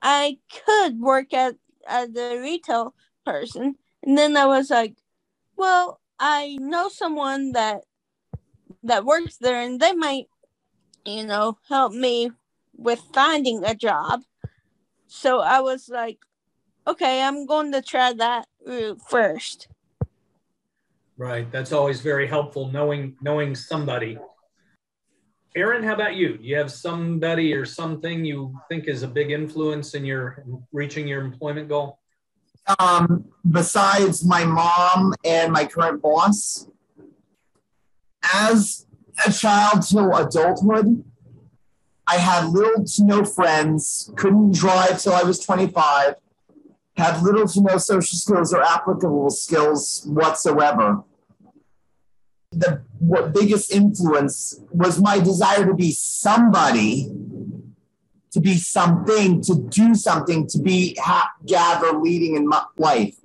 I 0.00 0.38
could 0.64 0.98
work 1.00 1.32
at 1.34 1.56
Uh, 1.88 2.06
as 2.06 2.16
a 2.16 2.38
retail 2.38 2.94
person 3.24 3.76
and 4.02 4.16
then 4.16 4.36
I 4.36 4.46
was 4.46 4.70
like, 4.70 4.96
well, 5.56 6.00
I 6.18 6.56
know 6.60 6.88
someone 6.88 7.52
that 7.52 7.82
that 8.82 9.04
works 9.04 9.36
there 9.36 9.60
and 9.60 9.80
they 9.80 9.92
might, 9.92 10.26
you 11.04 11.26
know, 11.26 11.58
help 11.68 11.92
me 11.92 12.30
with 12.76 13.02
finding 13.12 13.64
a 13.64 13.74
job. 13.74 14.22
So 15.06 15.40
I 15.40 15.60
was 15.60 15.88
like, 15.88 16.18
okay, 16.86 17.22
I'm 17.22 17.46
going 17.46 17.72
to 17.72 17.82
try 17.82 18.12
that 18.14 18.46
route 18.66 19.00
first. 19.08 19.68
Right. 21.18 21.50
That's 21.52 21.72
always 21.72 22.00
very 22.00 22.26
helpful 22.26 22.70
knowing 22.72 23.16
knowing 23.20 23.54
somebody. 23.54 24.18
Aaron, 25.56 25.82
how 25.82 25.94
about 25.94 26.14
you? 26.14 26.38
You 26.40 26.56
have 26.56 26.70
somebody 26.70 27.52
or 27.54 27.64
something 27.64 28.24
you 28.24 28.58
think 28.68 28.86
is 28.86 29.02
a 29.02 29.08
big 29.08 29.30
influence 29.30 29.94
in 29.94 30.04
your 30.04 30.44
reaching 30.72 31.08
your 31.08 31.22
employment 31.22 31.68
goal? 31.68 32.00
um, 32.78 33.24
besides 33.48 34.24
my 34.24 34.44
mom 34.44 35.14
and 35.24 35.52
my 35.52 35.64
current 35.64 36.02
boss, 36.02 36.68
as 38.34 38.86
a 39.26 39.32
child 39.32 39.82
till 39.82 40.14
adulthood, 40.14 41.04
I 42.06 42.16
had 42.16 42.48
little 42.48 42.84
to 42.84 43.04
no 43.04 43.24
friends, 43.24 44.12
couldn't 44.16 44.54
drive 44.54 45.00
till 45.00 45.12
I 45.12 45.22
was 45.22 45.38
25, 45.38 46.14
had 46.96 47.22
little 47.22 47.46
to 47.46 47.60
no 47.62 47.78
social 47.78 48.18
skills 48.18 48.52
or 48.52 48.62
applicable 48.62 49.30
skills 49.30 50.04
whatsoever. 50.06 51.02
The 52.52 52.82
what 53.00 53.34
biggest 53.34 53.72
influence 53.72 54.60
was 54.70 55.00
my 55.00 55.18
desire 55.18 55.66
to 55.66 55.74
be 55.74 55.90
somebody 55.90 57.10
to 58.32 58.40
be 58.40 58.56
something, 58.56 59.40
to 59.42 59.54
do 59.54 59.94
something, 59.94 60.46
to 60.46 60.58
be 60.58 60.96
ha- 61.00 61.32
gather 61.46 61.98
leading 61.98 62.36
in 62.36 62.46
my 62.46 62.64
life. 62.76 63.16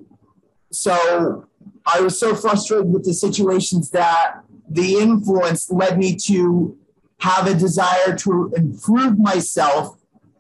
So 0.72 1.48
I 1.86 2.02
was 2.02 2.20
so 2.20 2.36
frustrated 2.36 2.88
with 2.88 3.06
the 3.06 3.14
situations 3.14 3.92
that 3.92 4.42
the 4.68 4.98
influence 4.98 5.70
led 5.70 5.98
me 5.98 6.16
to 6.28 6.78
have 7.20 7.48
a 7.48 7.54
desire 7.54 8.16
to 8.18 8.52
improve 8.56 9.18
myself 9.20 9.98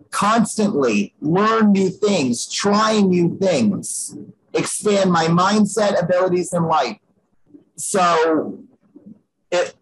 constantly, 0.09 1.13
learn 1.21 1.71
new 1.71 1.89
things, 1.89 2.47
try 2.47 2.99
new 2.99 3.37
things. 3.37 4.17
expand 4.53 5.11
my 5.11 5.25
mindset, 5.25 6.01
abilities, 6.01 6.53
and 6.53 6.65
life. 6.65 6.97
So, 7.75 8.57
it, 9.55 9.75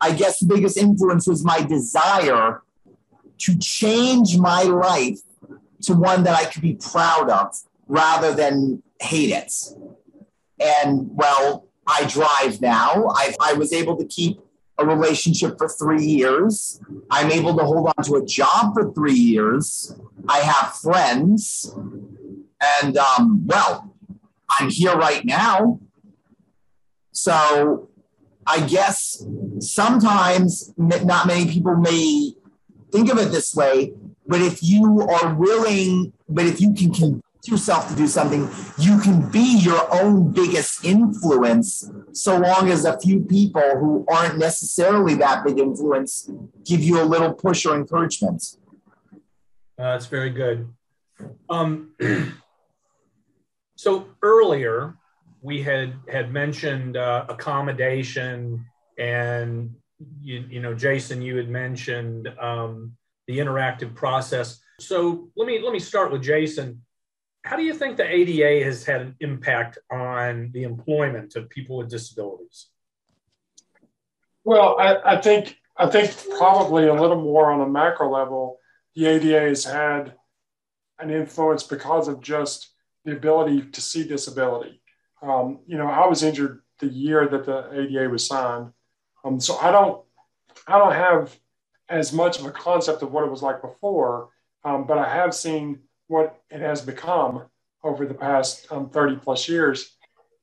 I 0.00 0.12
guess 0.12 0.40
the 0.40 0.46
biggest 0.46 0.76
influence 0.76 1.26
was 1.26 1.44
my 1.44 1.60
desire 1.62 2.62
to 3.38 3.58
change 3.58 4.38
my 4.38 4.62
life 4.62 5.20
to 5.82 5.94
one 5.94 6.24
that 6.24 6.34
I 6.34 6.44
could 6.44 6.62
be 6.62 6.74
proud 6.74 7.30
of 7.30 7.56
rather 7.86 8.34
than 8.34 8.82
hate 9.00 9.30
it. 9.30 9.52
And 10.58 11.10
well, 11.12 11.68
I 11.86 12.04
drive 12.06 12.60
now. 12.60 13.08
I, 13.08 13.34
I 13.40 13.52
was 13.54 13.72
able 13.72 13.96
to 13.96 14.04
keep 14.04 14.40
a 14.78 14.86
relationship 14.86 15.58
for 15.58 15.68
three 15.68 16.04
years. 16.04 16.80
I'm 17.10 17.30
able 17.30 17.56
to 17.56 17.64
hold 17.64 17.92
on 17.96 18.04
to 18.04 18.16
a 18.16 18.24
job 18.24 18.74
for 18.74 18.92
three 18.92 19.14
years. 19.14 19.94
I 20.28 20.38
have 20.38 20.74
friends. 20.74 21.74
And 22.82 22.96
um, 22.96 23.46
well, 23.46 23.94
I'm 24.48 24.70
here 24.70 24.94
right 24.94 25.24
now. 25.24 25.80
So 27.12 27.89
I 28.50 28.66
guess 28.66 29.24
sometimes 29.60 30.74
not 30.76 31.28
many 31.28 31.48
people 31.48 31.76
may 31.76 32.32
think 32.90 33.08
of 33.12 33.18
it 33.18 33.30
this 33.30 33.54
way, 33.54 33.92
but 34.26 34.40
if 34.40 34.60
you 34.60 35.02
are 35.02 35.34
willing, 35.34 36.12
but 36.28 36.46
if 36.46 36.60
you 36.60 36.74
can 36.74 36.92
convince 36.92 37.22
yourself 37.46 37.88
to 37.90 37.94
do 37.94 38.08
something, 38.08 38.48
you 38.76 38.98
can 38.98 39.30
be 39.30 39.58
your 39.60 39.86
own 39.94 40.32
biggest 40.32 40.84
influence 40.84 41.88
so 42.10 42.38
long 42.38 42.70
as 42.70 42.84
a 42.84 42.98
few 42.98 43.20
people 43.20 43.78
who 43.78 44.04
aren't 44.08 44.36
necessarily 44.36 45.14
that 45.14 45.44
big 45.44 45.60
influence 45.60 46.28
give 46.64 46.80
you 46.80 47.00
a 47.00 47.04
little 47.04 47.32
push 47.32 47.64
or 47.64 47.76
encouragement. 47.76 48.56
Uh, 49.78 49.92
that's 49.92 50.06
very 50.06 50.30
good. 50.30 50.68
Um, 51.48 51.92
so 53.76 54.08
earlier, 54.22 54.96
we 55.42 55.62
had 55.62 55.94
had 56.08 56.32
mentioned 56.32 56.96
uh, 56.96 57.24
accommodation 57.28 58.64
and 58.98 59.74
you, 60.20 60.44
you 60.48 60.60
know 60.60 60.74
jason 60.74 61.22
you 61.22 61.36
had 61.36 61.48
mentioned 61.48 62.28
um, 62.40 62.92
the 63.26 63.38
interactive 63.38 63.94
process. 63.94 64.60
So 64.80 65.30
let 65.36 65.46
me 65.46 65.60
let 65.62 65.72
me 65.72 65.78
start 65.78 66.12
with 66.12 66.22
jason. 66.22 66.82
How 67.42 67.56
do 67.56 67.62
you 67.62 67.74
think 67.74 67.96
the 67.96 68.06
ada 68.06 68.64
has 68.64 68.84
had 68.84 69.00
an 69.00 69.16
impact 69.20 69.78
on 69.90 70.50
the 70.52 70.64
employment 70.64 71.36
of 71.36 71.48
people 71.48 71.78
with 71.78 71.90
disabilities? 71.90 72.66
Well 74.44 74.76
i, 74.78 75.14
I 75.14 75.20
think 75.20 75.56
i 75.76 75.86
think 75.86 76.16
probably 76.38 76.86
a 76.86 76.94
little 76.94 77.20
more 77.20 77.52
on 77.52 77.60
a 77.60 77.68
macro 77.68 78.10
level 78.10 78.58
the 78.94 79.06
ada 79.06 79.40
has 79.48 79.64
had 79.64 80.14
an 80.98 81.10
influence 81.10 81.62
because 81.62 82.08
of 82.08 82.20
just 82.20 82.70
the 83.04 83.12
ability 83.12 83.62
to 83.62 83.80
see 83.80 84.04
disability 84.04 84.79
um, 85.22 85.60
you 85.66 85.76
know, 85.76 85.86
I 85.86 86.06
was 86.06 86.22
injured 86.22 86.62
the 86.78 86.86
year 86.86 87.28
that 87.28 87.44
the 87.44 87.70
ADA 87.72 88.08
was 88.08 88.26
signed, 88.26 88.72
um, 89.24 89.40
so 89.40 89.58
I 89.58 89.70
don't, 89.70 90.02
I 90.66 90.78
don't 90.78 90.92
have 90.92 91.36
as 91.88 92.12
much 92.12 92.38
of 92.38 92.46
a 92.46 92.50
concept 92.50 93.02
of 93.02 93.12
what 93.12 93.24
it 93.24 93.30
was 93.30 93.42
like 93.42 93.60
before, 93.60 94.30
um, 94.64 94.86
but 94.86 94.98
I 94.98 95.08
have 95.08 95.34
seen 95.34 95.80
what 96.06 96.40
it 96.50 96.60
has 96.60 96.80
become 96.80 97.44
over 97.82 98.06
the 98.06 98.14
past 98.14 98.66
um, 98.70 98.88
30 98.88 99.16
plus 99.16 99.48
years, 99.48 99.96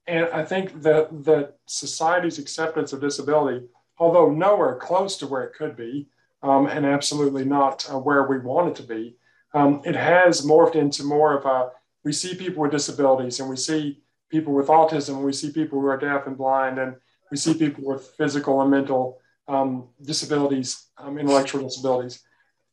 and 0.05 0.27
I 0.29 0.43
think 0.43 0.81
that 0.83 1.25
that 1.25 1.55
society's 1.65 2.39
acceptance 2.39 2.93
of 2.93 3.01
disability, 3.01 3.65
although 3.97 4.31
nowhere 4.31 4.75
close 4.75 5.17
to 5.17 5.27
where 5.27 5.43
it 5.43 5.53
could 5.53 5.75
be, 5.75 6.07
um, 6.43 6.67
and 6.67 6.85
absolutely 6.85 7.45
not 7.45 7.89
uh, 7.91 7.97
where 7.97 8.23
we 8.23 8.39
want 8.39 8.69
it 8.69 8.75
to 8.75 8.83
be, 8.83 9.15
um, 9.53 9.81
it 9.85 9.95
has 9.95 10.45
morphed 10.45 10.75
into 10.75 11.03
more 11.03 11.35
of 11.35 11.45
a 11.45 11.71
we 12.03 12.13
see 12.13 12.35
people 12.35 12.61
with 12.61 12.71
disabilities 12.71 13.39
and 13.39 13.49
we 13.49 13.57
see 13.57 13.99
people 14.29 14.53
with 14.53 14.67
autism, 14.67 15.23
we 15.23 15.33
see 15.33 15.51
people 15.51 15.79
who 15.79 15.87
are 15.87 15.97
deaf 15.97 16.27
and 16.27 16.37
blind, 16.37 16.79
and 16.79 16.95
we 17.31 17.37
see 17.37 17.53
people 17.53 17.83
with 17.85 18.13
physical 18.17 18.61
and 18.61 18.71
mental 18.71 19.19
um, 19.47 19.87
disabilities, 20.03 20.87
um, 20.97 21.17
intellectual 21.17 21.63
disabilities. 21.63 22.23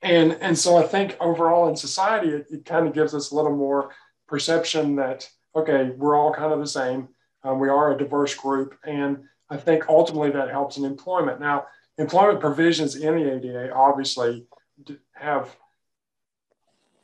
And, 0.03 0.37
and 0.41 0.59
so 0.59 0.77
I 0.77 0.83
think 0.83 1.17
overall 1.21 1.69
in 1.69 1.77
society, 1.77 2.29
it, 2.29 2.47
it 2.51 2.65
kind 2.65 2.87
of 2.87 2.93
gives 2.93 3.15
us 3.15 3.31
a 3.31 3.35
little 3.35 3.57
more 3.57 3.91
perception 4.27 4.97
that, 4.97 5.29
okay, 5.57 5.91
we're 5.97 6.17
all 6.17 6.33
kind 6.33 6.53
of 6.53 6.59
the 6.59 6.67
same. 6.67 7.09
Um, 7.43 7.59
we 7.59 7.69
are 7.69 7.93
a 7.93 7.99
diverse 7.99 8.35
group. 8.35 8.77
And 8.85 9.25
I 9.49 9.57
think 9.57 9.89
ultimately 9.89 10.31
that 10.33 10.51
helps 10.51 10.77
in 10.77 10.85
employment. 10.85 11.41
Now, 11.41 11.67
employment 11.97 12.41
provisions 12.41 12.97
in 12.97 13.15
the 13.15 13.35
ADA 13.35 13.73
obviously 13.73 14.47
have 15.13 15.55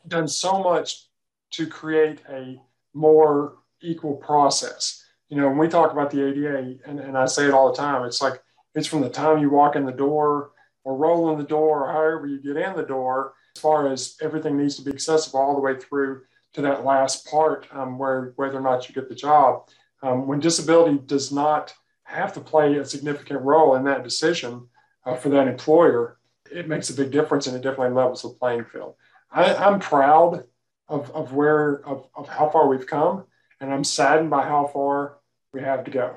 done 0.07 0.29
so 0.29 0.63
much 0.63 1.07
to 1.53 1.67
create 1.67 2.21
a 2.29 2.61
more 2.93 3.55
equal 3.83 4.16
process. 4.16 5.05
You 5.29 5.37
know, 5.37 5.49
when 5.49 5.59
we 5.59 5.69
talk 5.69 5.93
about 5.93 6.11
the 6.11 6.27
ADA, 6.27 6.79
and, 6.87 6.99
and 6.99 7.16
I 7.16 7.27
say 7.27 7.47
it 7.47 7.55
all 7.55 7.71
the 7.71 7.77
time, 7.77 8.05
it's 8.05 8.21
like 8.21 8.43
it's 8.75 8.87
from 8.87 9.01
the 9.01 9.11
time 9.11 9.38
you 9.38 9.51
walk 9.51 9.77
in 9.77 9.87
the 9.87 9.93
door 9.93 10.53
or 10.85 10.97
roll 10.97 11.31
in 11.31 11.38
the 11.38 11.45
door 11.45 11.85
or 11.85 11.93
however 11.93 12.27
you 12.27 12.40
get 12.40 12.57
in 12.57 12.77
the 12.77 12.83
door, 12.83 13.35
as 13.57 13.62
far 13.62 13.93
as 13.93 14.16
everything 14.21 14.57
needs 14.57 14.77
to 14.77 14.83
be 14.83 14.93
accessible 14.93 15.40
all 15.40 15.55
the 15.55 15.61
way 15.61 15.79
through 15.79 16.23
to 16.55 16.62
that 16.62 16.85
last 16.85 17.27
part 17.27 17.66
um, 17.73 17.99
where 17.99 18.33
whether 18.37 18.59
or 18.59 18.62
not 18.62 18.88
you 18.88 18.95
get 18.95 19.09
the 19.09 19.14
job. 19.14 19.69
Um, 20.03 20.27
when 20.27 20.40
disability 20.40 20.99
does 21.07 21.31
not 21.31 21.75
have 22.05 22.33
to 22.35 22.40
play 22.40 22.77
a 22.77 22.85
significant 22.85 23.43
role 23.43 23.77
in 23.77 23.85
that 23.85 24.03
decision 24.03 24.66
uh, 25.05 25.14
for 25.14 25.29
that 25.29 25.47
employer, 25.47 26.19
it 26.51 26.69
makes 26.69 26.90
a 26.90 26.95
big 26.95 27.11
difference 27.11 27.47
and 27.47 27.57
it 27.57 27.62
definitely 27.62 27.95
levels 27.95 28.23
the 28.23 28.31
playing 28.31 28.64
field. 28.64 28.95
I, 29.31 29.55
am 29.55 29.79
proud 29.79 30.45
of, 30.88 31.11
of 31.12 31.33
where 31.33 31.87
of, 31.87 32.09
of 32.16 32.29
how 32.29 32.49
far 32.49 32.66
we've 32.66 32.87
come 32.87 33.25
and 33.61 33.73
I'm 33.73 33.85
saddened 33.85 34.31
by 34.31 34.42
how 34.42 34.66
far 34.66 35.18
we 35.53 35.61
have 35.61 35.85
to 35.85 35.90
go. 35.90 36.16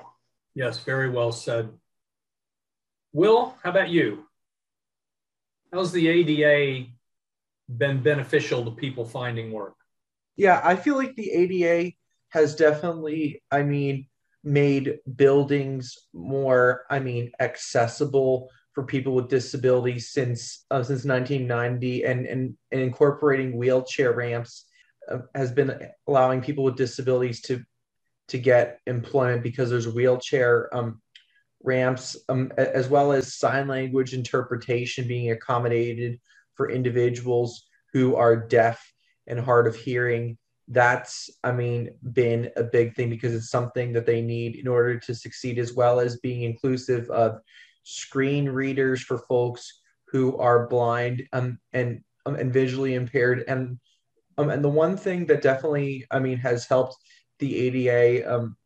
Yes, 0.56 0.80
very 0.80 1.10
well 1.10 1.32
said. 1.32 1.70
Will, 3.12 3.56
how 3.64 3.70
about 3.70 3.90
you? 3.90 4.26
How's 5.72 5.92
the 5.92 6.08
ADA 6.08 6.88
been 7.68 8.02
beneficial 8.02 8.64
to 8.66 8.72
people 8.72 9.06
finding 9.06 9.52
work? 9.52 9.76
Yeah, 10.36 10.62
I 10.64 10.76
feel 10.76 10.96
like 10.96 11.16
the 11.16 11.32
ADA 11.32 11.94
has 12.30 12.56
definitely, 12.56 13.44
I 13.52 13.64
mean, 13.64 14.08
made 14.44 15.00
buildings 15.16 15.98
more, 16.14 16.86
I 16.90 17.00
mean, 17.00 17.32
accessible 17.40 18.50
for 18.74 18.84
people 18.84 19.14
with 19.14 19.30
disabilities 19.30 20.10
since 20.10 20.66
uh, 20.72 20.82
since 20.82 21.06
1990 21.06 22.04
and, 22.06 22.26
and 22.26 22.58
and 22.72 22.82
incorporating 22.82 23.56
wheelchair 23.56 24.14
ramps 24.14 24.66
has 25.36 25.52
been 25.52 25.90
allowing 26.08 26.42
people 26.42 26.64
with 26.64 26.76
disabilities 26.76 27.42
to 27.42 27.64
to 28.30 28.38
get 28.38 28.80
employment 28.88 29.44
because 29.44 29.70
there's 29.70 29.94
wheelchair 29.94 30.74
um, 30.76 31.02
ramps 31.62 32.16
um, 32.30 32.52
as 32.58 32.88
well 32.88 33.12
as 33.12 33.36
sign 33.36 33.68
language 33.68 34.14
interpretation 34.14 35.08
being 35.08 35.32
accommodated 35.32 36.20
for 36.56 36.70
individuals 36.70 37.68
who 37.92 38.16
are 38.16 38.36
deaf 38.36 38.94
and 39.28 39.40
hard 39.40 39.68
of 39.68 39.76
hearing. 39.76 40.38
That's 40.70 41.30
i 41.44 41.52
mean 41.52 41.90
been 42.14 42.50
a 42.56 42.64
big 42.64 42.96
thing 42.96 43.10
because 43.10 43.34
it's 43.34 43.50
something 43.50 43.92
that 43.94 44.06
they 44.06 44.22
need 44.22 44.56
in 44.56 44.68
order 44.68 44.98
to 44.98 45.14
succeed 45.14 45.60
as 45.60 45.74
well 45.74 46.00
as 46.00 46.22
being 46.22 46.44
inclusive 46.44 47.10
of 47.10 47.40
screen 47.84 48.48
readers 48.48 49.02
for 49.02 49.18
folks 49.18 49.82
who 50.08 50.38
are 50.38 50.68
blind 50.68 51.24
um, 51.34 51.60
and 51.74 52.02
um, 52.26 52.36
and 52.36 52.54
visually 52.54 52.94
impaired 52.94 53.44
and 53.50 53.78
um, 54.38 54.50
and 54.50 54.64
the 54.64 54.70
one 54.70 54.98
thing 54.98 55.26
that 55.28 55.42
definitely, 55.42 56.06
I 56.10 56.20
mean, 56.20 56.38
has 56.38 56.66
helped 56.66 56.98
the 57.40 57.88
ADA 57.88 58.34
um, 58.34 58.58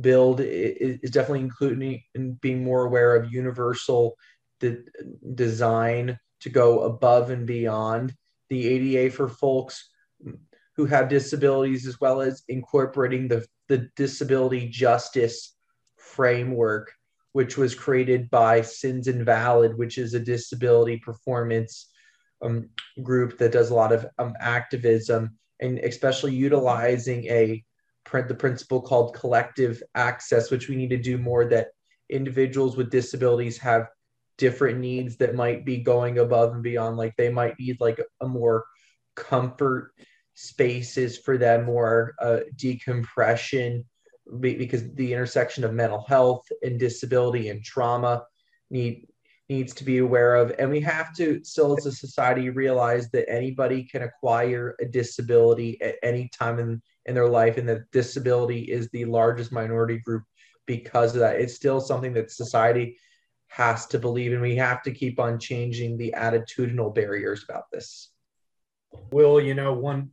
build 0.00 0.40
is, 0.40 0.98
definitely 1.10 1.40
including 1.40 2.02
in 2.14 2.34
being 2.34 2.64
more 2.64 2.84
aware 2.84 3.16
of 3.16 3.32
universal 3.32 4.16
de- 4.60 4.84
design 5.34 6.18
to 6.40 6.48
go 6.48 6.80
above 6.80 7.30
and 7.30 7.46
beyond 7.46 8.14
the 8.48 8.66
ADA 8.66 9.14
for 9.14 9.28
folks 9.28 9.90
who 10.76 10.86
have 10.86 11.08
disabilities, 11.08 11.86
as 11.86 12.00
well 12.00 12.22
as 12.22 12.42
incorporating 12.48 13.28
the, 13.28 13.46
the 13.68 13.88
disability 13.96 14.68
justice 14.68 15.54
framework, 15.96 16.92
which 17.32 17.58
was 17.58 17.74
created 17.74 18.30
by 18.30 18.62
Sins 18.62 19.06
Invalid, 19.06 19.76
which 19.76 19.98
is 19.98 20.14
a 20.14 20.20
disability 20.20 20.96
performance 20.98 21.89
um, 22.42 22.68
group 23.02 23.38
that 23.38 23.52
does 23.52 23.70
a 23.70 23.74
lot 23.74 23.92
of 23.92 24.06
um, 24.18 24.34
activism 24.40 25.36
and 25.60 25.78
especially 25.80 26.34
utilizing 26.34 27.24
a 27.26 27.64
the 28.26 28.34
principle 28.34 28.80
called 28.80 29.14
collective 29.14 29.82
access, 29.94 30.50
which 30.50 30.68
we 30.68 30.74
need 30.74 30.90
to 30.90 30.96
do 30.96 31.16
more 31.16 31.44
that 31.44 31.68
individuals 32.08 32.76
with 32.76 32.90
disabilities 32.90 33.56
have 33.58 33.88
different 34.36 34.80
needs 34.80 35.16
that 35.18 35.34
might 35.34 35.64
be 35.64 35.76
going 35.76 36.18
above 36.18 36.54
and 36.54 36.62
beyond. 36.62 36.96
Like 36.96 37.14
they 37.16 37.28
might 37.28 37.58
need 37.60 37.76
like 37.78 38.00
a 38.20 38.26
more 38.26 38.64
comfort 39.14 39.92
spaces 40.34 41.18
for 41.18 41.38
them, 41.38 41.66
more 41.66 42.14
uh, 42.20 42.40
decompression, 42.56 43.84
because 44.40 44.92
the 44.94 45.12
intersection 45.12 45.62
of 45.62 45.74
mental 45.74 46.04
health 46.08 46.46
and 46.62 46.80
disability 46.80 47.48
and 47.48 47.62
trauma 47.62 48.24
need 48.70 49.06
needs 49.50 49.74
to 49.74 49.84
be 49.84 49.98
aware 49.98 50.36
of. 50.36 50.52
And 50.58 50.70
we 50.70 50.80
have 50.80 51.14
to 51.16 51.42
still, 51.42 51.76
as 51.76 51.84
a 51.84 51.92
society, 51.92 52.48
realize 52.50 53.10
that 53.10 53.28
anybody 53.28 53.82
can 53.82 54.02
acquire 54.02 54.76
a 54.80 54.86
disability 54.86 55.80
at 55.82 55.96
any 56.04 56.28
time 56.28 56.60
in, 56.60 56.80
in 57.06 57.14
their 57.16 57.28
life 57.28 57.58
and 57.58 57.68
that 57.68 57.90
disability 57.90 58.60
is 58.62 58.88
the 58.90 59.04
largest 59.04 59.50
minority 59.50 59.98
group 59.98 60.22
because 60.66 61.14
of 61.14 61.20
that. 61.20 61.40
It's 61.40 61.56
still 61.56 61.80
something 61.80 62.14
that 62.14 62.30
society 62.30 62.96
has 63.48 63.86
to 63.88 63.98
believe 63.98 64.32
and 64.32 64.40
we 64.40 64.54
have 64.54 64.82
to 64.84 64.92
keep 64.92 65.18
on 65.18 65.40
changing 65.40 65.98
the 65.98 66.14
attitudinal 66.16 66.94
barriers 66.94 67.44
about 67.46 67.64
this. 67.72 68.10
Will, 69.10 69.40
you 69.40 69.54
know, 69.54 69.72
one 69.72 70.10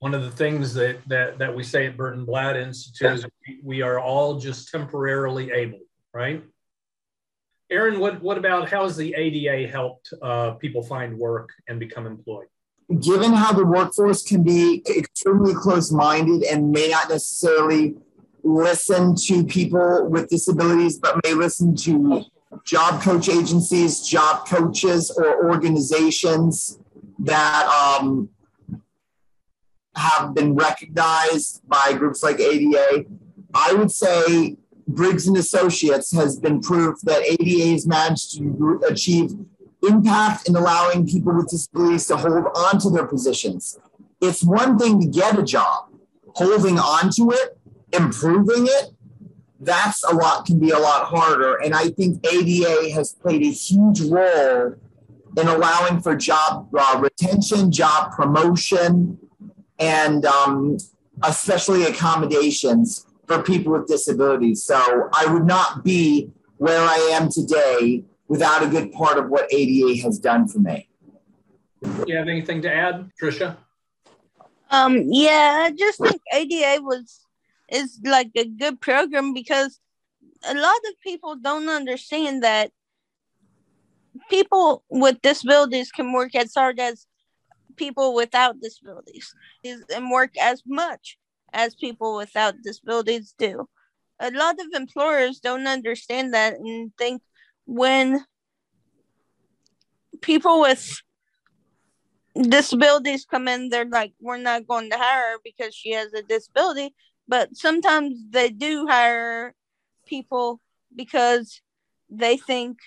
one 0.00 0.14
of 0.14 0.22
the 0.22 0.30
things 0.30 0.74
that 0.74 0.98
that 1.06 1.38
that 1.38 1.54
we 1.54 1.62
say 1.62 1.86
at 1.86 1.96
Burton 1.96 2.24
Blatt 2.24 2.56
Institute 2.56 3.12
is 3.12 3.26
we 3.62 3.82
are 3.82 3.98
all 3.98 4.38
just 4.38 4.70
temporarily 4.70 5.50
able, 5.52 5.80
right? 6.12 6.42
Aaron, 7.72 7.98
what 7.98 8.22
what 8.22 8.36
about 8.36 8.68
how 8.68 8.82
has 8.84 8.96
the 8.96 9.14
ADA 9.16 9.66
helped 9.70 10.12
uh, 10.20 10.52
people 10.52 10.82
find 10.82 11.18
work 11.18 11.48
and 11.68 11.80
become 11.80 12.06
employed? 12.06 12.46
Given 13.00 13.32
how 13.32 13.52
the 13.52 13.64
workforce 13.64 14.22
can 14.22 14.42
be 14.42 14.82
extremely 14.94 15.54
close-minded 15.54 16.42
and 16.42 16.70
may 16.70 16.88
not 16.88 17.08
necessarily 17.08 17.94
listen 18.44 19.16
to 19.16 19.44
people 19.44 20.08
with 20.10 20.28
disabilities, 20.28 20.98
but 20.98 21.18
may 21.24 21.32
listen 21.32 21.74
to 21.76 22.24
job 22.66 23.00
coach 23.00 23.30
agencies, 23.30 24.02
job 24.02 24.46
coaches, 24.46 25.10
or 25.16 25.50
organizations 25.50 26.78
that 27.20 27.66
um, 27.66 28.28
have 29.96 30.34
been 30.34 30.54
recognized 30.54 31.62
by 31.66 31.94
groups 31.96 32.22
like 32.22 32.38
ADA. 32.38 33.06
I 33.54 33.72
would 33.72 33.90
say 33.90 34.56
Briggs 34.86 35.26
and 35.26 35.36
Associates 35.36 36.12
has 36.12 36.38
been 36.38 36.60
proof 36.60 37.00
that 37.02 37.22
ADA 37.22 37.72
has 37.72 37.86
managed 37.86 38.36
to 38.38 38.80
achieve 38.88 39.32
impact 39.82 40.48
in 40.48 40.56
allowing 40.56 41.06
people 41.06 41.34
with 41.34 41.48
disabilities 41.48 42.06
to 42.06 42.16
hold 42.16 42.46
on 42.56 42.78
to 42.80 42.90
their 42.90 43.06
positions. 43.06 43.78
It's 44.20 44.44
one 44.44 44.78
thing 44.78 45.00
to 45.00 45.06
get 45.06 45.38
a 45.38 45.42
job, 45.42 45.88
holding 46.34 46.78
on 46.78 47.10
to 47.16 47.30
it, 47.32 47.58
improving 47.92 48.66
it, 48.66 48.92
that's 49.62 50.02
a 50.04 50.14
lot 50.14 50.44
can 50.44 50.58
be 50.58 50.70
a 50.70 50.78
lot 50.78 51.06
harder. 51.06 51.56
And 51.56 51.74
I 51.74 51.88
think 51.90 52.24
ADA 52.26 52.92
has 52.94 53.12
played 53.12 53.42
a 53.42 53.50
huge 53.50 54.00
role 54.02 54.74
in 55.36 55.48
allowing 55.48 56.00
for 56.00 56.16
job 56.16 56.68
uh, 56.76 56.98
retention, 57.00 57.70
job 57.70 58.12
promotion, 58.12 59.18
and 59.78 60.26
um, 60.26 60.78
especially 61.22 61.84
accommodations 61.84 63.06
for 63.32 63.42
people 63.42 63.72
with 63.72 63.86
disabilities. 63.86 64.62
So 64.62 65.08
I 65.14 65.32
would 65.32 65.46
not 65.46 65.84
be 65.84 66.30
where 66.58 66.80
I 66.80 66.96
am 67.12 67.28
today 67.30 68.04
without 68.28 68.62
a 68.62 68.68
good 68.68 68.92
part 68.92 69.18
of 69.18 69.28
what 69.28 69.52
ADA 69.52 70.02
has 70.02 70.18
done 70.18 70.48
for 70.48 70.58
me. 70.58 70.88
Do 71.82 72.04
you 72.06 72.16
have 72.16 72.28
anything 72.28 72.62
to 72.62 72.72
add, 72.72 73.10
Tricia? 73.20 73.56
Um, 74.70 75.02
yeah, 75.06 75.66
I 75.66 75.72
just 75.72 75.98
think 75.98 76.20
ADA 76.32 76.82
was 76.82 77.20
is 77.68 77.98
like 78.04 78.30
a 78.36 78.44
good 78.44 78.80
program 78.80 79.32
because 79.32 79.78
a 80.44 80.54
lot 80.54 80.76
of 80.88 81.00
people 81.02 81.36
don't 81.36 81.68
understand 81.68 82.42
that 82.42 82.70
people 84.28 84.84
with 84.90 85.20
disabilities 85.22 85.90
can 85.90 86.12
work 86.12 86.34
as 86.34 86.52
hard 86.54 86.78
as 86.78 87.06
people 87.76 88.14
without 88.14 88.60
disabilities 88.60 89.34
and 89.64 90.10
work 90.10 90.36
as 90.38 90.62
much 90.66 91.16
as 91.52 91.74
people 91.74 92.16
without 92.16 92.54
disabilities 92.62 93.34
do. 93.38 93.68
A 94.20 94.30
lot 94.30 94.56
of 94.60 94.66
employers 94.74 95.40
don't 95.40 95.66
understand 95.66 96.34
that 96.34 96.54
and 96.54 96.92
think 96.96 97.22
when 97.66 98.24
people 100.20 100.60
with 100.60 101.02
disabilities 102.40 103.26
come 103.28 103.48
in, 103.48 103.68
they're 103.68 103.84
like, 103.84 104.12
we're 104.20 104.38
not 104.38 104.66
going 104.66 104.90
to 104.90 104.96
hire 104.96 105.32
her 105.32 105.38
because 105.44 105.74
she 105.74 105.92
has 105.92 106.12
a 106.12 106.22
disability. 106.22 106.94
But 107.28 107.56
sometimes 107.56 108.18
they 108.30 108.50
do 108.50 108.86
hire 108.86 109.54
people 110.06 110.60
because 110.94 111.60
they 112.10 112.36
think 112.36 112.78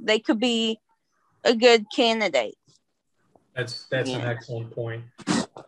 they 0.00 0.18
could 0.18 0.38
be 0.38 0.78
a 1.44 1.54
good 1.54 1.86
candidate. 1.94 2.56
That's 3.54 3.86
that's 3.90 4.10
yeah. 4.10 4.18
an 4.18 4.28
excellent 4.28 4.74
point. 4.74 5.04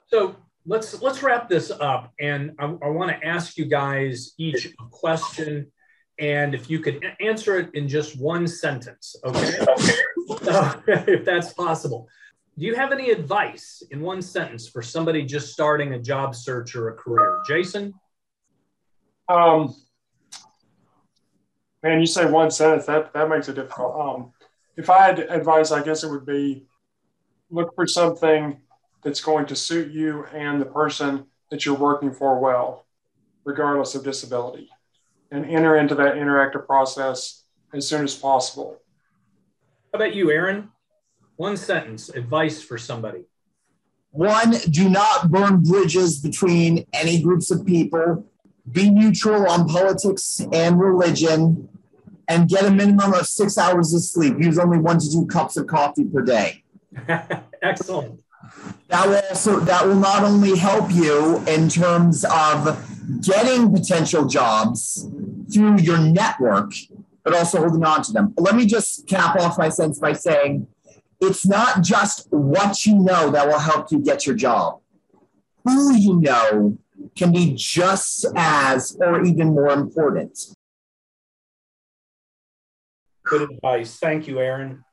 So 0.07 0.37
let's 0.66 1.01
let's 1.03 1.22
wrap 1.22 1.48
this 1.48 1.70
up, 1.70 2.12
and 2.20 2.53
I, 2.59 2.64
I 2.64 2.88
want 2.88 3.11
to 3.11 3.27
ask 3.27 3.57
you 3.57 3.64
guys 3.64 4.33
each 4.38 4.66
a 4.66 4.85
question, 4.90 5.70
and 6.18 6.55
if 6.55 6.70
you 6.70 6.79
could 6.81 7.05
answer 7.20 7.59
it 7.59 7.75
in 7.75 7.88
just 7.88 8.18
one 8.18 8.46
sentence, 8.46 9.16
okay? 9.25 9.59
if 11.07 11.25
that's 11.25 11.53
possible. 11.53 12.09
Do 12.59 12.66
you 12.66 12.75
have 12.75 12.92
any 12.92 13.11
advice 13.11 13.83
in 13.90 14.03
one 14.03 14.20
sentence 14.20 14.68
for 14.68 14.83
somebody 14.83 15.25
just 15.25 15.53
starting 15.53 15.94
a 15.94 15.98
job 15.98 16.35
search 16.35 16.77
or 16.77 16.90
a 16.90 16.94
career, 16.94 17.40
Jason? 17.46 17.94
Um, 19.27 19.75
man, 21.83 21.98
you 21.98 22.07
say 22.07 22.27
one 22.27 22.51
sentence 22.51 22.85
that 22.87 23.14
that 23.14 23.29
makes 23.31 23.48
it 23.48 23.55
difficult. 23.55 23.98
Um, 23.98 24.33
if 24.77 24.90
I 24.90 25.07
had 25.07 25.18
advice, 25.18 25.72
I 25.72 25.83
guess 25.83 26.05
it 26.05 26.11
would 26.11 26.27
be 26.27 26.66
look 27.51 27.75
for 27.75 27.87
something 27.87 28.61
that's 29.03 29.21
going 29.21 29.47
to 29.47 29.57
suit 29.57 29.93
you 29.93 30.25
and 30.33 30.61
the 30.61 30.67
person 30.67 31.27
that 31.51 31.67
you're 31.67 31.75
working 31.75 32.12
for 32.12 32.38
well, 32.38 32.87
regardless 33.45 33.95
of 33.95 34.05
disability, 34.05 34.71
and 35.31 35.45
enter 35.45 35.77
into 35.77 35.95
that 35.95 36.15
interactive 36.15 36.67
process 36.67 37.45
as 37.73 37.87
soon 37.87 38.05
as 38.05 38.15
possible. 38.15 38.81
How 39.93 39.99
about 39.99 40.15
you, 40.15 40.31
Aaron? 40.31 40.71
One 41.37 41.57
sentence 41.57 42.09
advice 42.09 42.62
for 42.62 42.79
somebody. 42.79 43.25
One, 44.11 44.53
do 44.71 44.88
not 44.88 45.31
burn 45.31 45.62
bridges 45.62 46.21
between 46.21 46.87
any 46.93 47.23
groups 47.23 47.51
of 47.51 47.65
people. 47.67 48.27
Be 48.71 48.91
neutral 48.91 49.49
on 49.49 49.67
politics 49.67 50.41
and 50.53 50.79
religion, 50.79 51.69
and 52.29 52.49
get 52.49 52.65
a 52.65 52.71
minimum 52.71 53.15
of 53.15 53.27
six 53.27 53.59
hours 53.59 53.93
of 53.93 54.03
sleep. 54.03 54.37
Use 54.38 54.59
only 54.59 54.79
one 54.79 54.99
to 54.99 55.11
two 55.11 55.27
cups 55.27 55.57
of 55.57 55.67
coffee 55.67 56.05
per 56.05 56.23
day. 56.23 56.62
Excellent. 57.62 58.22
That 58.88 59.09
will 59.09 59.23
also 59.31 59.61
that 59.61 59.87
will 59.87 59.97
not 59.97 60.23
only 60.23 60.57
help 60.57 60.93
you 60.93 61.38
in 61.47 61.69
terms 61.69 62.25
of 62.25 62.79
getting 63.23 63.73
potential 63.73 64.27
jobs 64.27 65.09
through 65.53 65.79
your 65.81 65.99
network, 65.99 66.73
but 67.25 67.35
also 67.35 67.59
holding 67.59 67.85
on 67.85 68.03
to 68.03 68.12
them. 68.12 68.35
Let 68.37 68.55
me 68.55 68.67
just 68.67 69.07
cap 69.07 69.37
off 69.37 69.59
my 69.59 69.69
sense 69.69 69.99
by 69.99 70.12
saying 70.12 70.67
it's 71.21 71.47
not 71.47 71.83
just 71.83 72.27
what 72.31 72.85
you 72.85 72.97
know 72.99 73.31
that 73.31 73.47
will 73.47 73.59
help 73.59 73.91
you 73.93 73.99
get 73.99 74.27
your 74.27 74.35
job. 74.35 74.81
Who 75.65 75.95
you 75.95 76.21
know 76.21 76.79
can 77.17 77.33
be 77.33 77.55
just 77.55 78.27
as 78.37 78.97
or 79.01 79.25
even 79.25 79.55
more 79.55 79.71
important. 79.71 80.38
Good 83.25 83.51
advice. 83.51 83.99
Thank 83.99 84.27
you, 84.27 84.41
Aaron. 84.41 84.85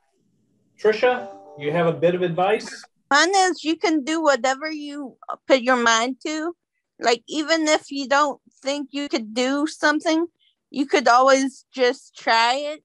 Tricia, 0.80 1.28
you 1.58 1.72
have 1.72 1.86
a 1.86 1.92
bit 1.92 2.14
of 2.14 2.22
advice? 2.22 2.84
Mine 3.10 3.34
is 3.34 3.64
you 3.64 3.76
can 3.76 4.04
do 4.04 4.22
whatever 4.22 4.70
you 4.70 5.16
put 5.48 5.62
your 5.62 5.76
mind 5.76 6.16
to. 6.24 6.54
Like, 7.00 7.22
even 7.26 7.66
if 7.66 7.90
you 7.90 8.06
don't 8.06 8.40
think 8.62 8.90
you 8.92 9.08
could 9.08 9.34
do 9.34 9.66
something, 9.66 10.26
you 10.70 10.86
could 10.86 11.08
always 11.08 11.64
just 11.74 12.16
try 12.16 12.54
it. 12.54 12.84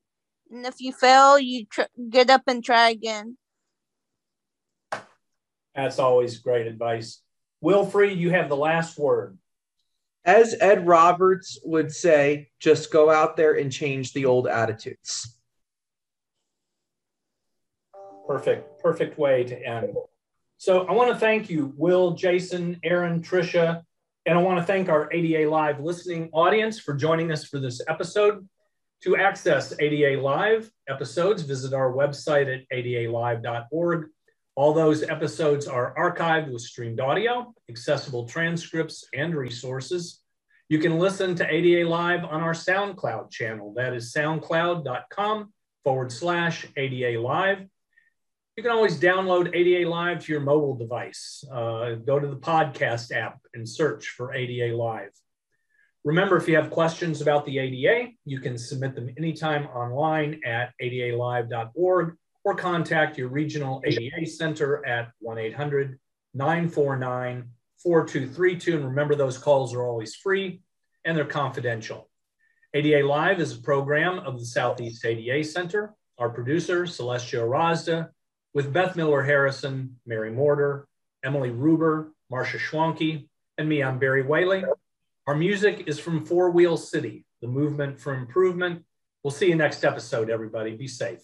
And 0.50 0.66
if 0.66 0.76
you 0.80 0.94
fail, 0.94 1.38
you 1.38 1.66
tr- 1.66 1.94
get 2.10 2.30
up 2.30 2.44
and 2.48 2.64
try 2.64 2.90
again. 2.90 3.38
That's 5.76 6.00
always 6.00 6.40
great 6.40 6.66
advice. 6.66 7.22
Wilfrey, 7.64 8.16
you 8.16 8.32
have 8.32 8.50
the 8.50 8.56
last 8.56 8.98
word. 8.98 9.38
As 10.24 10.56
Ed 10.60 10.88
Roberts 10.88 11.60
would 11.64 11.92
say, 11.92 12.50
just 12.60 12.92
go 12.92 13.12
out 13.12 13.38
there 13.38 13.54
and 13.54 13.72
change 13.72 14.14
the 14.14 14.26
old 14.26 14.48
attitudes. 14.48 15.38
Perfect, 18.26 18.82
perfect 18.82 19.20
way 19.20 19.44
to 19.44 19.56
end. 19.56 19.96
So 20.58 20.88
I 20.88 20.94
want 20.94 21.12
to 21.12 21.20
thank 21.20 21.50
you, 21.50 21.74
Will, 21.78 22.12
Jason, 22.12 22.80
Aaron, 22.84 23.22
Tricia, 23.22 23.84
and 24.26 24.38
I 24.38 24.41
want 24.41 24.58
to 24.58 24.65
thank 24.65 24.89
our 24.89 25.12
ADA 25.12 25.50
Live 25.50 25.80
listening 25.80 26.30
audience 26.32 26.80
for 26.80 26.94
joining 26.94 27.32
us 27.32 27.46
for 27.46 27.60
this 27.60 27.82
episode. 27.88 28.48
To 29.04 29.18
access 29.18 29.74
ADA 29.80 30.22
Live 30.22 30.72
episodes, 30.89 31.44
visit 31.44 31.74
our 31.74 31.91
website 31.91 32.52
at 32.52 32.63
adalive.org. 32.76 34.08
All 34.56 34.74
those 34.74 35.03
episodes 35.03 35.68
are 35.68 35.93
archived 35.95 36.51
with 36.51 36.62
streamed 36.62 37.01
audio, 37.01 37.53
accessible 37.70 38.26
transcripts, 38.26 39.03
and 39.14 39.36
resources. 39.36 40.22
You 40.70 40.80
can 40.80 40.97
listen 40.97 41.36
to 41.36 41.53
ADA 41.53 41.88
Live 41.88 42.24
on 42.24 42.41
our 42.41 42.53
SoundCloud 42.53 43.30
channel. 43.30 43.74
That 43.76 43.93
is 43.93 44.14
soundcloud.com 44.14 45.53
forward 45.84 46.12
slash 46.12 46.66
ADA 46.76 47.20
Live. 47.22 47.68
You 48.56 48.64
can 48.64 48.72
always 48.72 48.97
download 48.97 49.53
ADA 49.53 49.89
Live 49.89 50.24
to 50.24 50.32
your 50.32 50.39
mobile 50.39 50.78
device. 50.78 51.43
Uh, 51.51 51.95
go 51.95 52.22
to 52.22 52.28
the 52.28 52.38
podcast 52.38 53.12
app 53.12 53.39
and 53.53 53.68
search 53.68 54.08
for 54.08 54.34
ADA 54.34 54.74
Live. 54.74 55.12
Remember, 56.06 56.38
if 56.38 56.47
you 56.47 56.56
have 56.56 56.70
questions 56.70 57.20
about 57.20 57.45
the 57.45 57.60
ADA, 57.60 58.12
you 58.24 58.39
can 58.39 58.58
submit 58.58 58.95
them 58.95 59.10
anytime 59.18 59.66
online 59.68 60.39
at 60.45 60.72
adalive.org 60.82 62.16
or 62.45 62.56
contact 62.56 63.18
your 63.18 63.28
regional 63.28 63.82
ADA 63.84 64.26
center 64.26 64.86
at 64.86 65.12
1 65.20 65.38
800 65.38 65.99
949 66.34 67.49
4232. 67.84 68.78
And 68.78 68.86
remember, 68.86 69.16
those 69.16 69.38
calls 69.38 69.74
are 69.74 69.84
always 69.84 70.16
free 70.16 70.62
and 71.03 71.18
they're 71.18 71.26
confidential. 71.26 72.10
ADA 72.74 73.06
Live 73.06 73.41
is 73.41 73.58
a 73.58 73.62
program 73.62 74.20
of 74.20 74.39
the 74.39 74.45
Southeast 74.45 75.03
ADA 75.03 75.43
Center. 75.43 75.93
Our 76.18 76.30
producer, 76.30 76.84
Celestia 76.84 77.45
Razda, 77.45 78.12
with 78.56 78.72
Beth 78.72 78.95
Miller 78.95 79.22
Harrison, 79.22 79.97
Mary 80.08 80.32
Morter, 80.32 80.88
Emily 81.24 81.51
Ruber, 81.51 82.14
Marcia 82.32 82.58
Schwanke, 82.58 83.28
and 83.58 83.68
me, 83.70 83.84
I'm 83.84 83.99
Barry 83.99 84.24
Whaley. 84.24 84.64
Our 85.28 85.36
music 85.36 85.84
is 85.88 85.99
from 85.99 86.26
Four 86.26 86.51
Wheel 86.51 86.78
City, 86.78 87.26
the 87.41 87.47
movement 87.47 87.99
for 87.99 88.16
improvement. 88.16 88.86
We'll 89.24 89.32
see 89.32 89.49
you 89.49 89.56
next 89.56 89.84
episode, 89.84 90.30
everybody. 90.30 90.76
Be 90.78 90.88
safe. 90.88 91.20